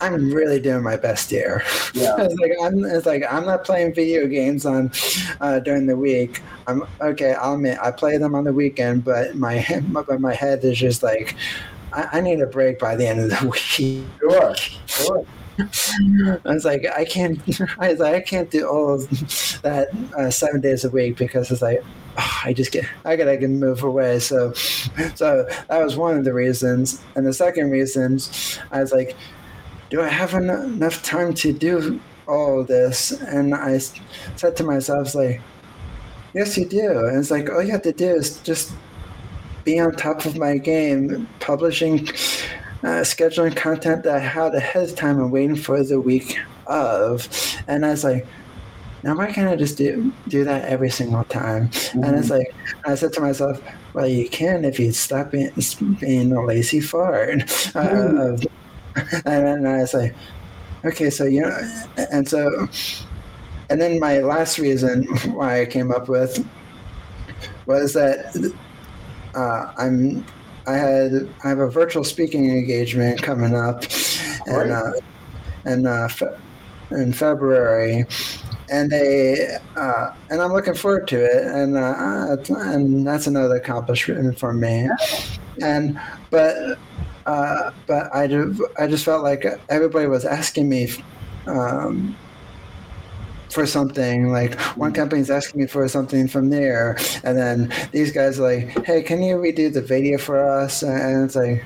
[0.00, 2.14] i'm really doing my best here Yeah.
[2.18, 4.92] it's like i'm it's like i'm not playing video games on
[5.40, 9.34] uh, during the week i'm okay i'll admit i play them on the weekend but
[9.34, 11.34] my but my head is just like
[11.98, 14.54] I, I need a break by the end of the week Sure.
[14.86, 15.26] Sure.
[16.44, 17.40] I was like, I can't,
[17.78, 19.10] I was like, I can't do all of
[19.62, 21.82] that uh, seven days a week because it's like,
[22.16, 24.20] oh, I just get, I gotta get move away.
[24.20, 27.02] So, so that was one of the reasons.
[27.16, 28.20] And the second reason,
[28.70, 29.16] I was like,
[29.90, 33.10] do I have en- enough time to do all of this?
[33.10, 35.40] And I said to myself, like,
[36.34, 37.06] yes, you do.
[37.06, 38.72] And it's like, all you have to do is just
[39.68, 42.08] be on top of my game, publishing
[42.82, 47.28] uh, scheduling content that I had ahead of time and waiting for the week of.
[47.66, 48.26] And I was like,
[49.02, 51.70] now why can't I just do do that every single time?
[51.92, 52.54] And it's like
[52.86, 53.62] I said to myself,
[53.92, 55.52] well, you can if you stop being,
[56.00, 57.44] being a lazy fart.
[57.76, 58.36] Uh,
[59.26, 60.14] and then I was like,
[60.84, 62.68] okay, so you know, and so,
[63.68, 65.04] and then my last reason
[65.34, 66.42] why I came up with
[67.66, 68.32] was that
[69.34, 70.24] uh, I'm
[70.66, 71.12] I had
[71.44, 73.84] I have a virtual speaking engagement coming up,
[74.46, 74.92] and uh,
[75.64, 76.36] and uh, fe-
[76.90, 78.04] in February,
[78.70, 82.36] and they uh, and I'm looking forward to it, and uh,
[82.70, 84.88] and that's another accomplishment for me,
[85.62, 85.98] and
[86.30, 86.78] but
[87.26, 90.90] uh, but I do, I just felt like everybody was asking me.
[91.46, 92.16] Um,
[93.50, 98.38] for something like one company's asking me for something from there and then these guys
[98.38, 100.82] are like hey can you redo the video for us?
[100.82, 101.64] And it's like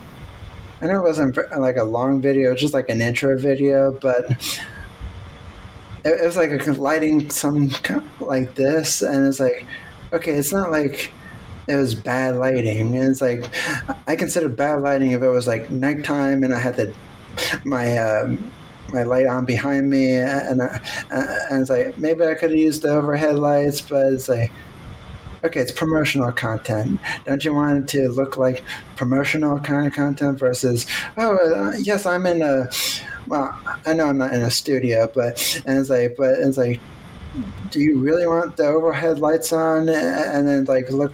[0.81, 4.31] i know it wasn't like a long video just like an intro video but
[6.05, 9.67] it, it was like a lighting some kind of like this and it's like
[10.13, 11.13] okay it's not like
[11.69, 13.45] it was bad lighting and it's like
[14.09, 16.93] i consider bad lighting if it was like nighttime and i had the
[17.65, 18.52] my um,
[18.93, 20.79] my light on behind me, and uh,
[21.11, 24.53] and it's like maybe I could have used the overhead lights, but it's like
[25.45, 27.01] okay, it's promotional content.
[27.25, 28.63] Don't you want it to look like
[28.97, 30.87] promotional kind of content versus
[31.17, 32.71] oh uh, yes, I'm in a
[33.27, 36.81] well, I know I'm not in a studio, but and it's like but it's like
[37.71, 41.13] do you really want the overhead lights on and then like look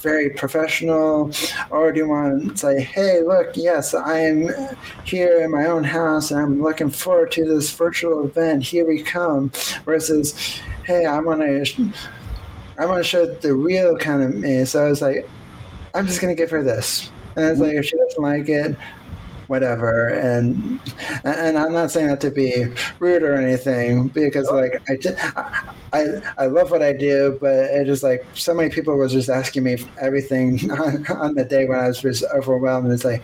[0.00, 1.30] very professional?
[1.70, 4.50] Or do you want to say hey look yes i am
[5.04, 8.62] here in my own house and i'm looking forward to this virtual event.
[8.62, 9.50] Here we come
[9.84, 11.92] versus hey i want to
[12.78, 14.64] i want to show the real kind of me.
[14.64, 15.28] So i was like
[15.94, 17.10] i'm just going to give her this.
[17.36, 18.76] And it's like if she doesn't like it
[19.48, 20.80] whatever and
[21.24, 22.66] and i'm not saying that to be
[22.98, 24.96] rude or anything because like i
[25.92, 26.06] i
[26.38, 29.62] i love what i do but it is like so many people was just asking
[29.62, 33.22] me everything on, on the day when i was just overwhelmed and it's like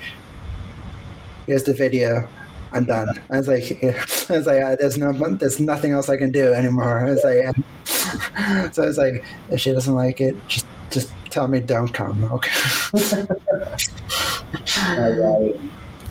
[1.47, 2.29] here's the video
[2.75, 3.09] I'm done.
[3.31, 3.85] I was like,
[4.31, 7.07] I was like, uh, there's no, there's nothing else I can do anymore.
[7.07, 7.55] I was like,
[8.73, 12.25] so I was like, if she doesn't like it, just, just tell me don't come,
[12.25, 13.27] okay?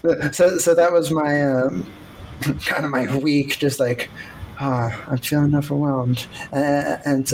[0.32, 1.86] so so that was my um,
[2.66, 4.10] kind of my week just like
[4.60, 6.28] oh, i'm feeling overwhelmed.
[6.52, 7.34] Uh, and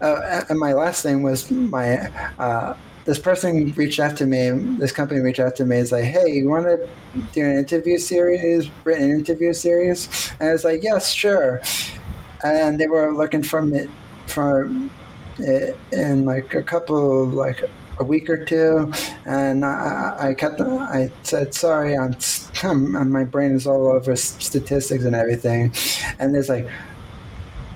[0.00, 1.98] uh, and my last thing was my
[2.38, 6.04] uh, this person reached out to me this company reached out to me is like
[6.04, 6.88] hey you want to
[7.32, 10.32] do an interview series written interview series?
[10.40, 11.60] And i was like yes sure.
[12.42, 13.86] And they were looking for me
[14.26, 14.70] for
[15.92, 17.62] in like a couple of like
[18.00, 18.92] a week or two,
[19.26, 21.96] and I, I kept I said sorry.
[21.96, 22.16] I'm,
[22.64, 25.72] I'm my brain is all over statistics and everything,
[26.18, 26.68] and there's like.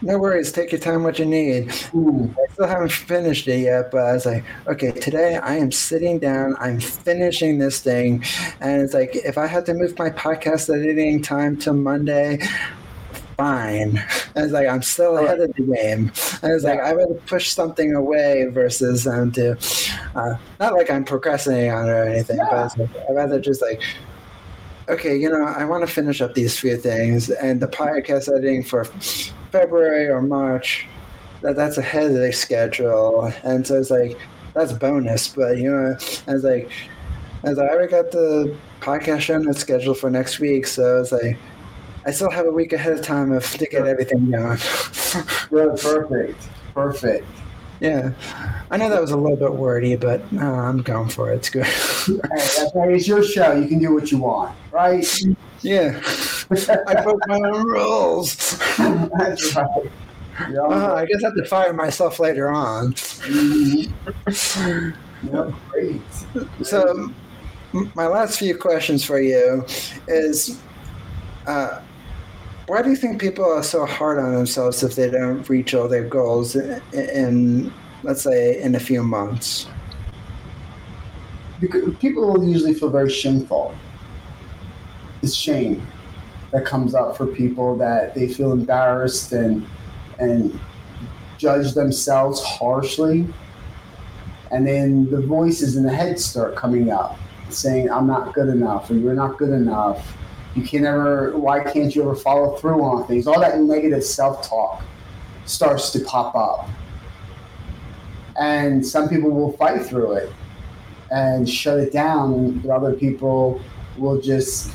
[0.02, 1.72] No worries, take your time what you need.
[1.94, 2.34] Ooh.
[2.36, 6.18] I still haven't finished it yet, but I was like, okay, today I am sitting
[6.18, 8.22] down, I'm finishing this thing.
[8.60, 12.40] And it's like, if I had to move my podcast editing time to Monday,
[13.36, 14.02] fine.
[14.36, 16.12] I was like I'm still ahead of the game.
[16.42, 19.56] And it's like I would push something away versus um, to
[20.14, 22.68] uh, not like I'm procrastinating on it or anything, yeah.
[22.76, 23.82] but like, I'd rather just like
[24.88, 28.62] okay, you know, I want to finish up these few things, and the podcast editing
[28.62, 28.84] for
[29.50, 30.86] February or March,
[31.42, 34.18] that that's ahead of the schedule, and so it's like
[34.54, 35.28] that's bonus.
[35.28, 35.96] But you know,
[36.28, 36.70] I was like
[37.44, 41.38] as I already got the podcast show notes scheduled for next week, so it's like
[42.06, 44.58] I still have a week ahead of time of to get everything going.
[45.50, 47.26] Good, perfect, perfect.
[47.80, 48.12] Yeah,
[48.70, 51.36] I know that was a little bit wordy, but uh, I'm going for it.
[51.36, 51.64] It's good.
[51.66, 52.92] hey, that's right.
[52.92, 53.52] It's your show.
[53.52, 55.06] You can do what you want, right?
[55.60, 56.00] Yeah.
[56.86, 58.58] I broke my own rules.
[59.18, 59.90] that's right.
[60.38, 62.92] Uh, I guess I have to fire myself later on.
[62.94, 63.90] Mm-hmm.
[65.70, 66.02] Great.
[66.62, 67.12] So,
[67.72, 69.66] my last few questions for you
[70.06, 70.60] is.
[71.46, 71.80] Uh,
[72.66, 75.88] why do you think people are so hard on themselves if they don't reach all
[75.88, 79.66] their goals in, in let's say, in a few months?
[81.60, 83.74] Because people usually feel very shameful.
[85.22, 85.86] It's shame
[86.52, 89.66] that comes up for people that they feel embarrassed and
[90.18, 90.58] and
[91.38, 93.26] judge themselves harshly.
[94.50, 97.18] And then the voices in the head start coming up
[97.50, 100.16] saying, I'm not good enough, or you're not good enough,
[100.54, 103.26] you can never, why can't you ever follow through on things?
[103.26, 104.84] All that negative self talk
[105.46, 106.68] starts to pop up.
[108.38, 110.32] And some people will fight through it
[111.10, 113.60] and shut it down, and other people
[113.96, 114.72] will just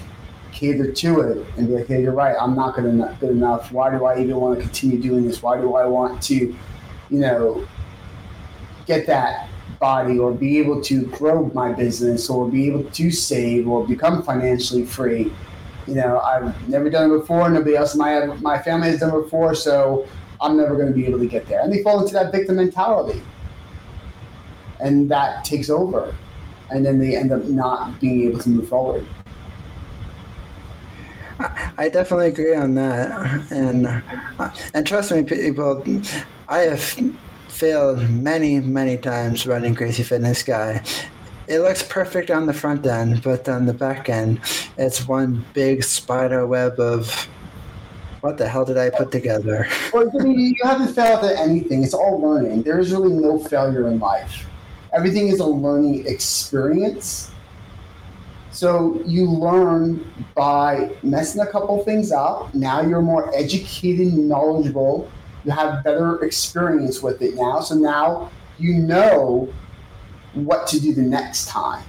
[0.52, 3.72] cater to it and be like, hey, you're right, I'm not good enough, good enough.
[3.72, 5.42] Why do I even want to continue doing this?
[5.42, 6.56] Why do I want to, you
[7.10, 7.68] know,
[8.86, 9.50] get that
[9.80, 14.24] body or be able to grow my business or be able to save or become
[14.24, 15.32] financially free?
[15.88, 17.50] You know, I've never done it before.
[17.50, 20.08] Nobody else in my my family has done it before, so
[20.42, 21.62] I'm never going to be able to get there.
[21.62, 23.22] And they fall into that victim mentality,
[24.80, 26.16] and that takes over,
[26.70, 29.06] and then they end up not being able to move forward.
[31.78, 34.04] I definitely agree on that, and
[34.74, 35.84] and trust me, people,
[36.50, 36.84] I have
[37.48, 40.84] failed many, many times running Crazy Fitness Guy,
[41.50, 44.39] it looks perfect on the front end, but on the back end,
[44.78, 47.28] it's one big spider web of
[48.22, 49.68] what the hell did I put together?
[49.91, 51.84] Well, I mean, you haven't failed at anything.
[51.84, 52.64] It's all learning.
[52.64, 54.47] There is really no failure in life.
[54.93, 57.32] Everything is a learning experience.
[58.52, 62.54] So you learn by messing a couple things up.
[62.54, 65.10] Now you're more educated, knowledgeable.
[65.45, 67.62] You have better experience with it now.
[67.62, 68.30] So now
[68.60, 69.52] you know
[70.34, 71.84] what to do the next time.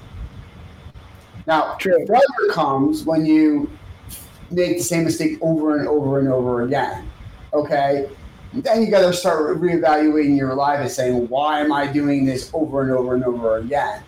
[1.47, 2.07] Now, True.
[2.07, 3.71] failure comes when you
[4.51, 7.11] make the same mistake over and over and over again.
[7.53, 8.11] Okay?
[8.53, 12.51] Then you got to start reevaluating your life and saying, why am I doing this
[12.53, 14.03] over and over and over again?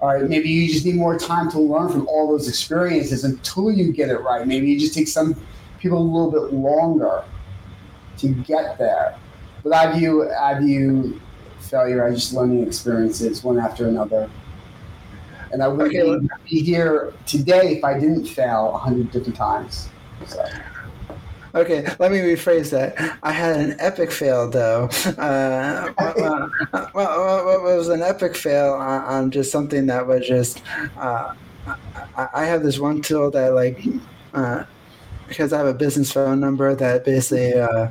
[0.00, 3.70] All right, maybe you just need more time to learn from all those experiences until
[3.70, 4.44] you get it right.
[4.44, 5.36] Maybe you just take some
[5.78, 7.22] people a little bit longer
[8.18, 9.16] to get there.
[9.62, 11.21] But I view I view
[11.72, 14.30] failure as just learning experiences one after another.
[15.52, 16.28] And I wouldn't Okay.
[16.48, 19.88] be here today if I didn't fail a hundred different times.
[20.26, 20.44] So.
[21.54, 23.18] Okay, let me rephrase that.
[23.22, 24.88] I had an epic fail, though.
[25.18, 30.06] Uh, well, well, well, well, it was an epic fail on, on just something that
[30.06, 30.62] was just.
[30.96, 31.34] Uh,
[32.16, 33.84] I, I have this one tool that, like,
[34.32, 34.64] uh,
[35.32, 37.90] because I have a business phone number that basically uh,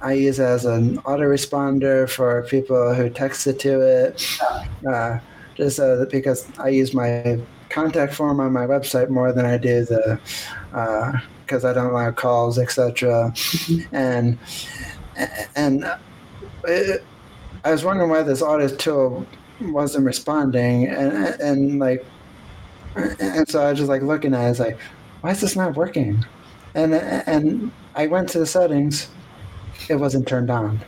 [0.00, 4.26] I use as an autoresponder for people who texted to it.
[4.88, 5.18] Uh,
[5.56, 9.58] just so that because I use my contact form on my website more than I
[9.58, 10.18] do the.
[10.72, 13.34] Uh, because I don't allow calls, etc.
[13.90, 14.38] And
[15.56, 15.84] and
[16.62, 17.04] it,
[17.64, 19.26] I was wondering why this audit tool
[19.60, 22.06] wasn't responding, and and like,
[22.94, 24.78] and so I was just like looking at it, I was like,
[25.22, 26.24] why is this not working?
[26.74, 29.08] And and I went to the settings,
[29.88, 30.80] it wasn't turned on.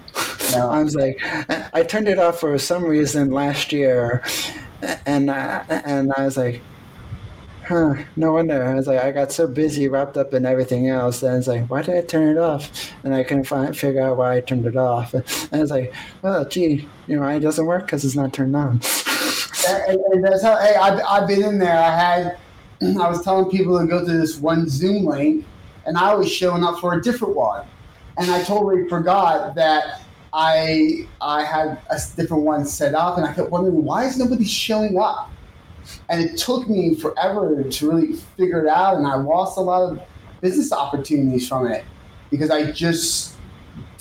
[0.53, 0.71] No.
[0.71, 1.19] I was like,
[1.75, 4.23] I turned it off for some reason last year,
[5.07, 6.61] and I, and I was like,
[7.67, 8.63] huh, no wonder.
[8.63, 11.23] I was like, I got so busy, wrapped up in everything else.
[11.23, 12.93] And it's like, why did I turn it off?
[13.03, 15.15] And I couldn't find figure out why I turned it off.
[15.15, 18.33] And I was like, well, gee, you know, why it doesn't work because it's not
[18.35, 18.81] turned on.
[19.69, 22.39] and that's how hey I've, I've been in there i had
[22.83, 25.47] i was telling people to go to this one zoom link
[25.87, 27.67] and i was showing up for a different one.
[28.19, 30.03] And i totally forgot that
[30.33, 34.45] i i had a different one set up and i kept wondering why is nobody
[34.45, 35.31] showing up?
[36.09, 39.91] And it took me forever to really figure it out and i lost a lot
[39.91, 40.01] of
[40.41, 41.85] business opportunities from it
[42.31, 43.33] because i just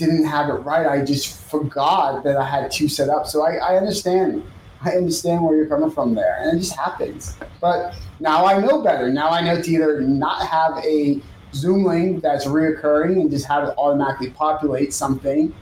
[0.01, 0.88] didn't have it right.
[0.88, 3.27] I just forgot that i had two set up.
[3.27, 4.43] So i, I understand.
[4.84, 7.38] I understand where you're coming from there, and it just happens.
[7.59, 9.13] But now I know better.
[9.13, 11.21] Now I know to either not have a
[11.54, 15.54] Zoom link that's reoccurring and just have it automatically populate something,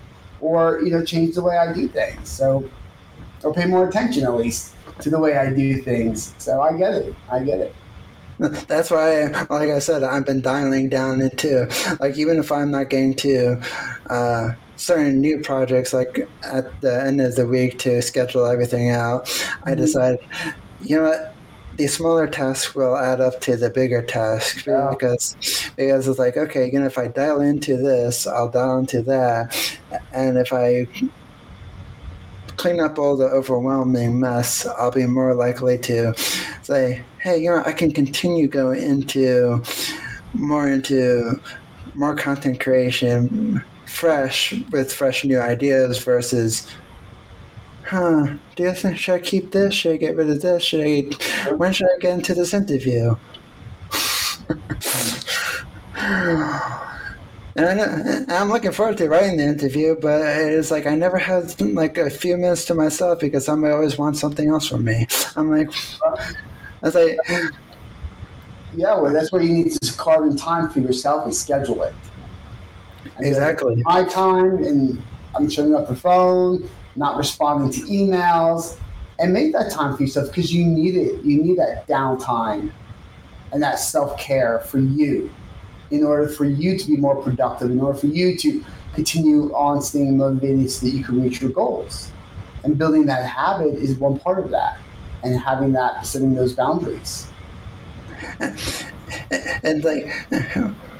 [0.41, 2.29] or you know change the way I do things.
[2.29, 2.69] So,
[3.43, 6.33] or pay more attention at least to the way I do things.
[6.37, 7.15] So I get it.
[7.31, 7.75] I get it.
[8.39, 11.69] That's why, like I said, I've been dialing down into
[11.99, 13.61] like even if I'm not getting to
[14.09, 19.29] uh, certain new projects, like at the end of the week to schedule everything out,
[19.65, 20.19] I decide,
[20.81, 21.35] you know what,
[21.79, 24.89] these smaller tasks will add up to the bigger task Yeah.
[24.91, 25.35] because
[25.77, 29.55] because it's like okay, you know, if I dial into this, I'll dial into that,
[30.13, 30.87] and if I
[32.57, 36.13] clean up all the overwhelming mess, I'll be more likely to
[36.63, 39.63] say, hey, you know, I can continue going into
[40.33, 41.39] more into
[41.95, 46.67] more content creation, fresh with fresh new ideas versus,
[47.89, 48.35] huh?
[48.55, 49.73] Do you think should I keep this?
[49.73, 50.63] Should I get rid of this?
[50.63, 51.01] Should I?
[51.55, 53.15] When should I get into this interview?
[57.55, 61.59] And I, I'm looking forward to writing the interview, but it's like I never had
[61.59, 65.07] like a few minutes to myself because somebody always wants something else from me.
[65.35, 65.69] I'm like,
[66.81, 67.17] I like,
[68.73, 71.93] Yeah, well, that's where you need to carve in time for yourself and schedule it.
[73.17, 73.81] And exactly.
[73.83, 75.01] my time and
[75.35, 76.69] I'm shutting up the phone,
[76.99, 78.77] not responding to emails,
[79.19, 81.23] and make that time for yourself because you need it.
[81.23, 82.71] You need that downtime
[83.51, 85.33] and that self care for you
[85.91, 89.81] in order for you to be more productive, in order for you to continue on
[89.81, 92.11] staying motivated so that you can reach your goals.
[92.63, 94.79] And building that habit is one part of that,
[95.23, 97.27] and having that, setting those boundaries.
[99.63, 100.13] and like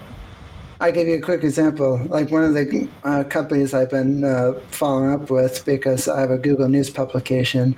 [0.81, 2.01] I give you a quick example.
[2.07, 6.31] Like one of the uh, companies I've been uh, following up with because I have
[6.31, 7.75] a Google News publication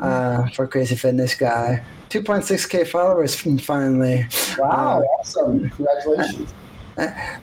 [0.00, 1.84] uh, for Crazy Fitness Guy.
[2.10, 4.26] 2.6k followers finally.
[4.58, 5.70] Wow, awesome!
[5.70, 6.52] Congratulations.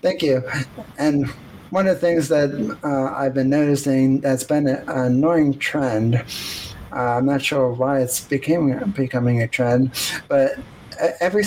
[0.01, 0.43] Thank you.
[0.97, 1.27] And
[1.69, 6.15] one of the things that uh, I've been noticing that's been an annoying trend.
[6.91, 9.91] Uh, I'm not sure why it's became becoming a trend,
[10.27, 10.59] but
[11.19, 11.43] every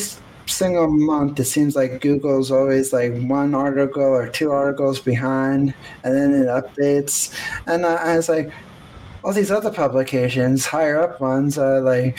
[0.46, 5.74] single month it seems like Google's always like one article or two articles behind,
[6.04, 7.34] and then it updates.
[7.66, 8.52] And uh, I, I was like,
[9.24, 12.18] all these other publications, higher up ones, are like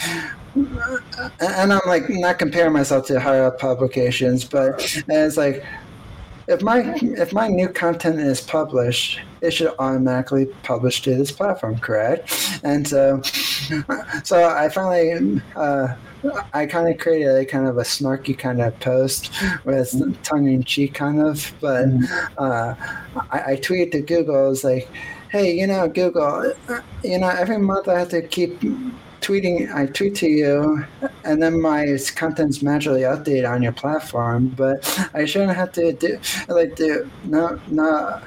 [0.55, 5.65] and I'm like not comparing myself to higher up publications, but it's like
[6.47, 11.78] if my if my new content is published, it should automatically publish to this platform,
[11.78, 12.60] correct?
[12.64, 13.22] And so,
[14.24, 15.41] so I finally.
[15.56, 15.96] Uh,
[16.54, 19.30] I kind of created a kind of a snarky kind of post
[19.66, 21.89] with tongue in cheek kind of, but
[22.38, 22.76] uh,
[23.30, 24.89] I, I tweeted to Google, I was like,
[25.32, 26.54] hey, you know, Google,
[27.04, 28.62] you know, every month I have to keep
[29.24, 30.86] tweeting, I tweet to you,
[31.24, 34.50] and then my content's magically updated on your platform.
[34.50, 36.20] But I shouldn't have to do
[36.50, 38.22] like do no no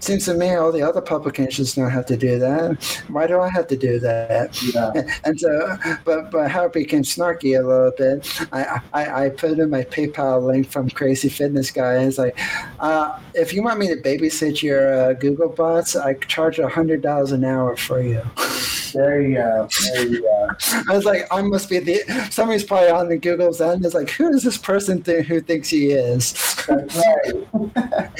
[0.00, 3.02] Seems to me all the other publications don't have to do that.
[3.08, 4.60] Why do I have to do that?
[4.62, 4.92] Yeah.
[5.24, 9.58] And so, but but how it became snarky a little bit, I I, I put
[9.58, 12.04] in my PayPal link from Crazy Fitness Guy.
[12.04, 12.38] It's like,
[12.80, 17.02] uh, if you want me to babysit your uh, Google bots, I charge a hundred
[17.02, 18.22] dollars an hour for you.
[18.92, 19.68] There you go.
[19.92, 20.48] There you go.
[20.88, 23.84] I was like, I must be the somebody's probably on the Google's end.
[23.84, 26.32] Is like, who is this person th- who thinks he is?
[26.66, 27.48] That's right.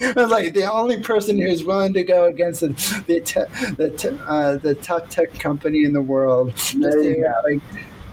[0.00, 2.68] I was like, the only person who's willing to go against the
[3.06, 6.54] the te- the, te- uh, the top tech company in the world.
[6.76, 7.32] There you go.
[7.44, 7.62] Like,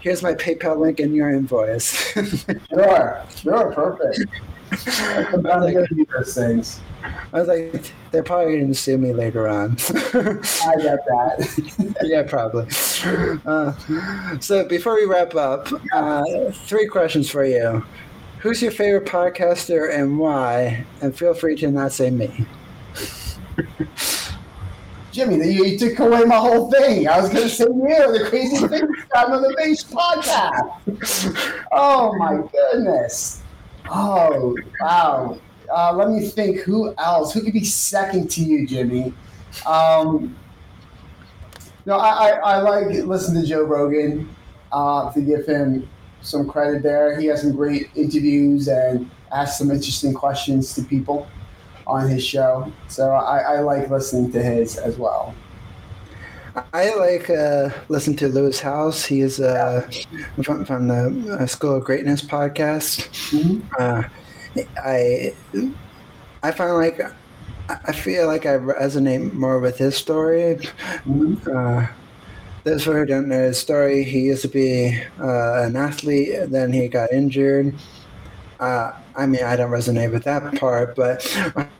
[0.00, 2.12] here's my PayPal link and your invoice.
[2.70, 3.22] Sure.
[3.36, 3.72] Sure.
[3.72, 4.20] Perfect.
[4.70, 6.80] That's about to go do those things.
[7.32, 9.72] I was like, they're probably going to sue me later on.
[9.72, 11.96] I get that.
[12.02, 12.66] yeah, probably.
[13.46, 16.22] Uh, so before we wrap up, uh,
[16.52, 17.84] three questions for you.
[18.40, 20.84] Who's your favorite podcaster and why?
[21.00, 22.46] And feel free to not say me.
[25.12, 27.06] Jimmy, you, you took away my whole thing.
[27.06, 31.62] I was going to say you, the crazy thing on the base podcast.
[31.70, 33.42] Oh my goodness.
[33.90, 35.38] Oh wow.
[35.72, 36.60] Uh, let me think.
[36.60, 37.32] Who else?
[37.32, 39.14] Who could be second to you, Jimmy?
[39.66, 40.36] Um,
[41.86, 44.28] no, I, I, I like listen to Joe Rogan
[44.70, 45.88] uh, to give him
[46.20, 47.18] some credit there.
[47.18, 51.26] He has some great interviews and asks some interesting questions to people
[51.86, 52.72] on his show.
[52.88, 55.34] So I, I like listening to his as well.
[56.74, 59.04] I like uh, listen to Lewis Howes.
[59.04, 59.90] He is uh,
[60.42, 63.08] from, from the uh, School of Greatness podcast.
[63.80, 64.02] Uh,
[64.76, 65.34] I
[66.42, 67.00] I find like
[67.68, 70.58] I feel like I resonate more with his story.
[71.46, 71.86] Uh,
[72.64, 76.88] those who don't know his story, he used to be uh, an athlete, then he
[76.88, 77.74] got injured.
[78.60, 81.24] Uh, I mean, I don't resonate with that part, but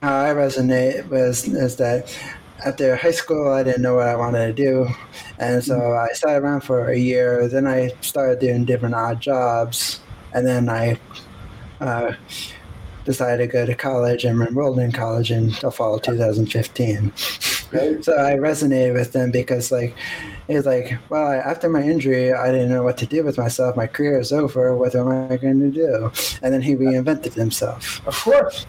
[0.02, 2.16] how I resonate was is that
[2.64, 4.88] after high school, I didn't know what I wanted to do,
[5.38, 7.48] and so I sat around for a year.
[7.48, 10.00] Then I started doing different odd jobs,
[10.32, 10.98] and then I
[11.80, 12.14] uh,
[13.04, 17.12] decided to go to college and enrolled in college in the fall of 2015.
[18.02, 19.96] So I resonated with them because, like,
[20.48, 23.76] it's like, well, after my injury, I didn't know what to do with myself.
[23.76, 24.76] My career is over.
[24.76, 26.12] What am I going to do?
[26.42, 28.06] And then he reinvented himself.
[28.06, 28.66] Of course.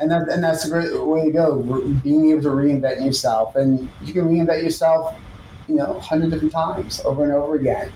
[0.00, 1.62] And that, and that's a great way to go.
[2.04, 5.16] Being able to reinvent yourself, and you can reinvent yourself,
[5.66, 7.90] you know, a hundred different times over and over again.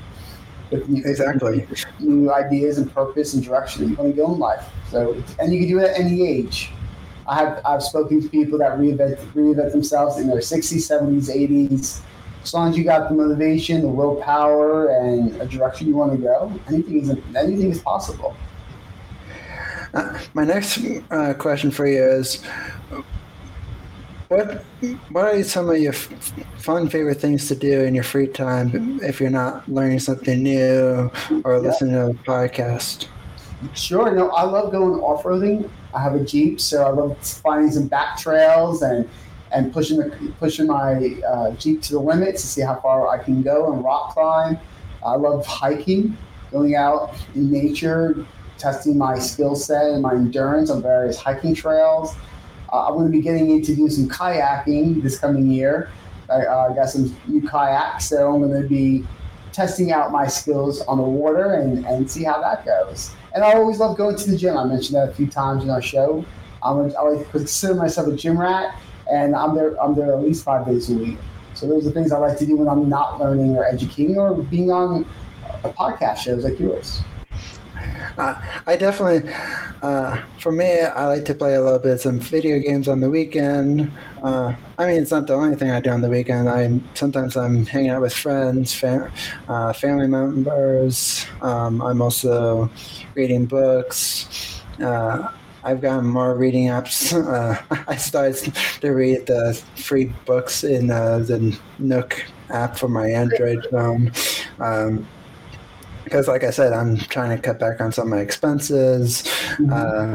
[0.70, 1.66] Exactly.
[2.00, 4.64] new ideas and purpose and direction that you want to go in life.
[4.90, 6.70] So, and you can do it at any age.
[7.28, 12.00] I have I've spoken to people that reinvent reinvent themselves in their 60s, 70s, 80s.
[12.42, 16.18] As long as you got the motivation, the willpower, and a direction you want to
[16.18, 18.36] go, anything is anything is possible.
[19.94, 20.78] Uh, my next
[21.10, 22.44] uh, question for you is
[24.28, 24.64] what
[25.10, 28.98] what are some of your f- fun favorite things to do in your free time
[29.02, 31.10] if you're not learning something new
[31.44, 33.08] or listening to a podcast
[33.74, 34.14] Sure.
[34.14, 35.70] No, I love going off roading.
[35.94, 39.08] I have a Jeep, so I love finding some back trails and
[39.52, 43.22] and pushing the, pushing my uh, Jeep to the limits to see how far I
[43.22, 44.58] can go and rock climb.
[45.04, 46.16] I love hiking,
[46.50, 48.26] going out in nature,
[48.58, 52.14] testing my skill set and my endurance on various hiking trails.
[52.72, 55.90] Uh, I'm going to be getting into doing some kayaking this coming year.
[56.28, 59.06] I uh, got some new kayaks, so I'm going to be
[59.52, 63.14] testing out my skills on the water and, and see how that goes.
[63.34, 64.56] And I always love going to the gym.
[64.56, 66.24] I mentioned that a few times in our show.
[66.62, 68.78] I'm a, I consider myself a gym rat,
[69.10, 69.80] and I'm there.
[69.80, 71.18] I'm there at least five days a week.
[71.54, 74.34] So those are things I like to do when I'm not learning or educating or
[74.34, 75.06] being on
[75.64, 77.00] a podcast shows like yours.
[78.18, 79.30] Uh, i definitely
[79.82, 83.08] uh, for me i like to play a little bit some video games on the
[83.08, 83.90] weekend
[84.22, 87.36] uh, i mean it's not the only thing i do on the weekend i sometimes
[87.36, 89.10] i'm hanging out with friends fam-
[89.48, 92.70] uh, family members um, i'm also
[93.14, 95.32] reading books uh,
[95.66, 97.12] I've gotten more reading apps.
[97.26, 103.08] Uh, I started to read the free books in uh, the Nook app for my
[103.10, 104.12] Android phone.
[104.60, 105.06] Um,
[106.06, 109.28] because, like I said, I'm trying to cut back on some of my expenses.
[109.72, 110.14] Uh,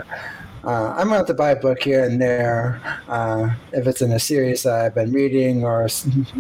[0.63, 2.79] uh, I'm going to buy a book here and there
[3.09, 5.87] uh, if it's in a series that I've been reading, or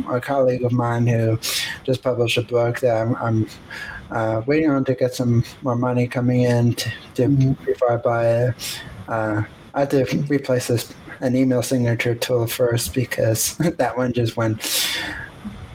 [0.09, 1.37] a colleague of mine who
[1.83, 3.47] just published a book that I'm, I'm
[4.09, 7.65] uh, waiting on to get some more money coming in to, to Mhm.
[7.65, 8.81] before I buy it.
[9.09, 9.43] Uh,
[9.73, 14.87] I have to replace this an email signature tool first because that one just went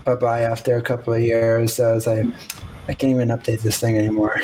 [0.05, 1.75] bye bye after a couple of years.
[1.75, 2.27] So I was like,
[2.89, 4.37] I can't even update this thing anymore.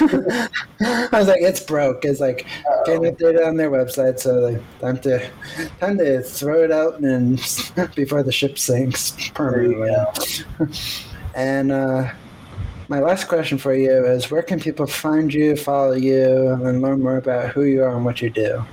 [0.00, 2.04] I was like, it's broke.
[2.04, 2.46] It's like
[2.86, 5.30] can't update it on their website, so like time to
[5.80, 7.36] time to throw it out and
[7.94, 9.90] before the ship sinks permanently.
[11.34, 12.10] and uh,
[12.88, 17.02] my last question for you is: Where can people find you, follow you, and learn
[17.02, 18.64] more about who you are and what you do?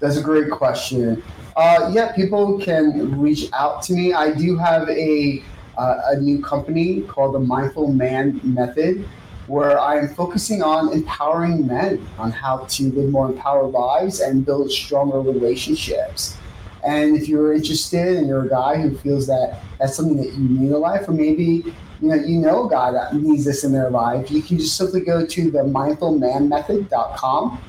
[0.00, 1.22] That's a great question.
[1.56, 4.12] Uh, yeah, people can reach out to me.
[4.12, 5.42] I do have a
[5.78, 9.08] uh, a new company called the Mindful Man Method,
[9.46, 14.46] where I am focusing on empowering men on how to live more empowered lives and
[14.46, 16.36] build stronger relationships.
[16.84, 20.48] And if you're interested and you're a guy who feels that that's something that you
[20.48, 23.72] need in life, or maybe you know you know a guy that needs this in
[23.72, 27.62] their life, you can just simply go to the mindfulmanmethod.com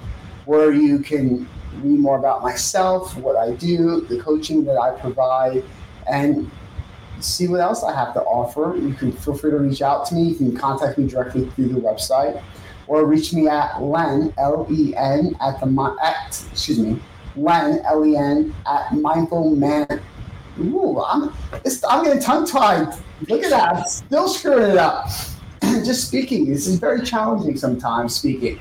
[0.45, 1.47] where you can
[1.82, 5.64] read more about myself, what I do, the coaching that I provide,
[6.12, 6.49] and
[7.20, 8.76] see what else I have to offer.
[8.78, 10.30] You can feel free to reach out to me.
[10.30, 12.41] You can contact me directly through the website
[12.88, 17.01] or reach me at Len, L E N, at the, at, excuse me,
[17.36, 20.01] Len, L E N, at Mindful Man.
[20.59, 21.34] Ooh, I'm,
[21.89, 22.95] I'm getting tongue tied.
[23.28, 23.76] Look at that.
[23.76, 25.07] I'm still screwing it up.
[25.61, 28.59] Just speaking, this is very challenging sometimes speaking.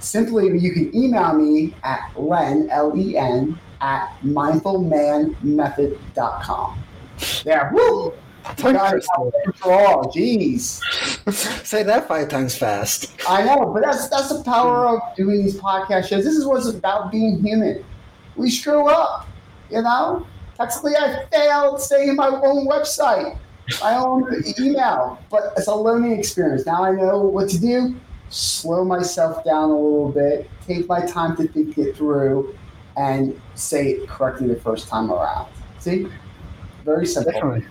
[0.00, 6.82] Simply, you can email me at len, L E N, at mindfulmanmethod.com.
[7.44, 8.12] Yeah, woo!
[9.64, 10.12] All.
[10.14, 10.80] Jeez.
[11.66, 13.12] Say that five times fast.
[13.28, 16.24] I know, but that's that's the power of doing these podcast shows.
[16.24, 17.84] This is what's about being human.
[18.36, 19.26] We screw up,
[19.70, 20.26] you know.
[20.56, 23.36] Technically, I failed saying my own website,
[23.82, 26.64] my own email, but it's a learning experience.
[26.66, 27.96] Now I know what to do.
[28.28, 32.56] Slow myself down a little bit, take my time to think it through,
[32.96, 35.52] and say it correctly the first time around.
[35.78, 36.08] See,
[36.86, 37.32] very simple.
[37.32, 37.66] Definitely.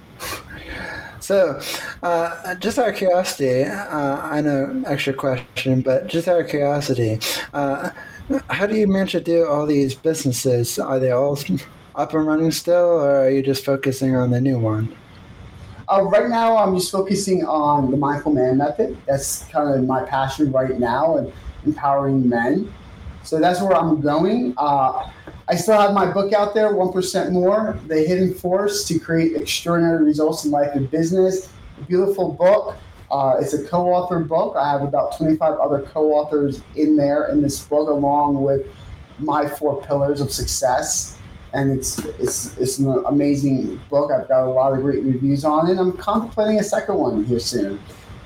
[1.22, 1.59] So,
[2.03, 7.20] uh, just out of curiosity, uh, I know extra question, but just out of curiosity,
[7.51, 7.89] uh,
[8.49, 10.78] how do you manage to do all these businesses?
[10.78, 11.39] Are they all
[11.95, 14.95] up and running still, or are you just focusing on the new one?
[15.91, 18.95] Uh, right now, I'm just focusing on the Mindful Man method.
[19.07, 21.34] That's kind of my passion right now, and
[21.66, 22.72] empowering men.
[23.26, 24.53] So that's where I'm going.
[24.55, 25.09] Uh,
[25.47, 30.03] I still have my book out there, 1% More The Hidden Force to Create Extraordinary
[30.03, 31.49] Results in Life and Business.
[31.88, 32.78] Beautiful book.
[33.09, 34.55] Uh, it's a co authored book.
[34.55, 38.67] I have about 25 other co authors in there in this book, along with
[39.17, 41.17] my four pillars of success.
[41.53, 44.11] And it's, it's, it's an amazing book.
[44.11, 45.80] I've got a lot of great reviews on it.
[45.80, 47.80] I'm contemplating a second one here soon.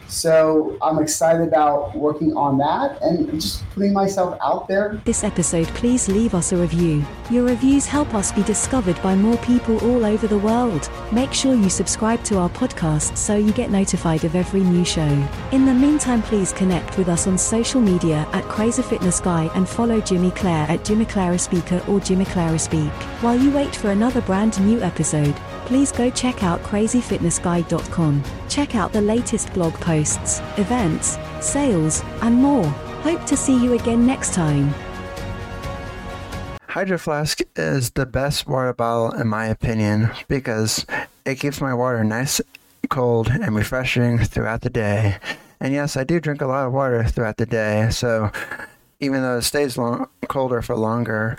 [0.09, 4.99] So I'm excited about working on that and just putting myself out there.
[5.05, 7.05] This episode, please leave us a review.
[7.29, 10.89] Your reviews help us be discovered by more people all over the world.
[11.11, 15.27] Make sure you subscribe to our podcast so you get notified of every new show.
[15.51, 19.69] In the meantime, please connect with us on social media at Crazy Fitness Guy and
[19.69, 22.91] follow Jimmy Clare at Jimmy Clare Speaker or Jimmy Clare Speak.
[23.21, 25.35] While you wait for another brand new episode,
[25.69, 28.23] please go check out crazyfitnessguy.com.
[28.49, 32.65] Check out the latest blog posts, events, sales, and more.
[33.05, 34.73] Hope to see you again next time.
[36.69, 40.87] Hydro Flask is the best water bottle in my opinion because
[41.23, 42.41] it keeps my water nice,
[42.89, 45.17] cold, and refreshing throughout the day.
[45.59, 48.31] And yes, I do drink a lot of water throughout the day, so
[48.99, 51.37] even though it stays long, colder for longer,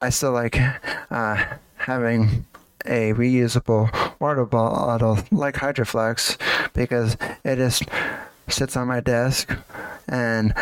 [0.00, 0.58] I still like
[1.10, 1.44] uh,
[1.76, 2.46] having
[2.86, 6.40] a reusable water bottle like Hydro Flask
[6.72, 7.84] because it just
[8.48, 9.56] sits on my desk
[10.08, 10.52] and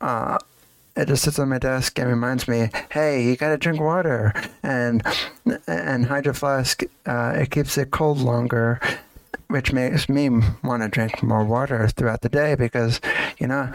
[0.00, 0.38] uh,
[0.96, 4.34] it just sits on my desk and reminds me, hey, you gotta drink water.
[4.62, 5.02] And
[5.66, 8.80] and Hydro Flask, uh, it keeps it cold longer,
[9.48, 10.28] which makes me
[10.62, 13.00] want to drink more water throughout the day because,
[13.38, 13.72] you know,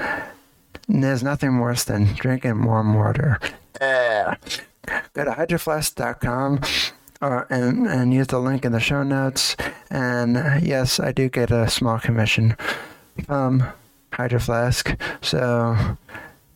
[0.88, 3.40] there's nothing worse than drinking warm water.
[3.82, 4.36] Uh,
[5.14, 6.62] go to hydroflask.com
[7.22, 9.56] uh, and and use the link in the show notes.
[9.90, 12.56] And uh, yes, I do get a small commission
[13.26, 13.64] from
[14.14, 15.76] Hydro Flask, so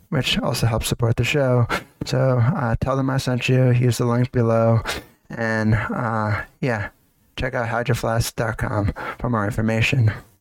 [0.10, 1.68] which also helps support the show.
[2.06, 3.72] So uh, tell them I sent you.
[3.72, 4.82] Use the link below,
[5.30, 6.90] and uh, yeah,
[7.36, 10.12] check out hydroflask.com for more information.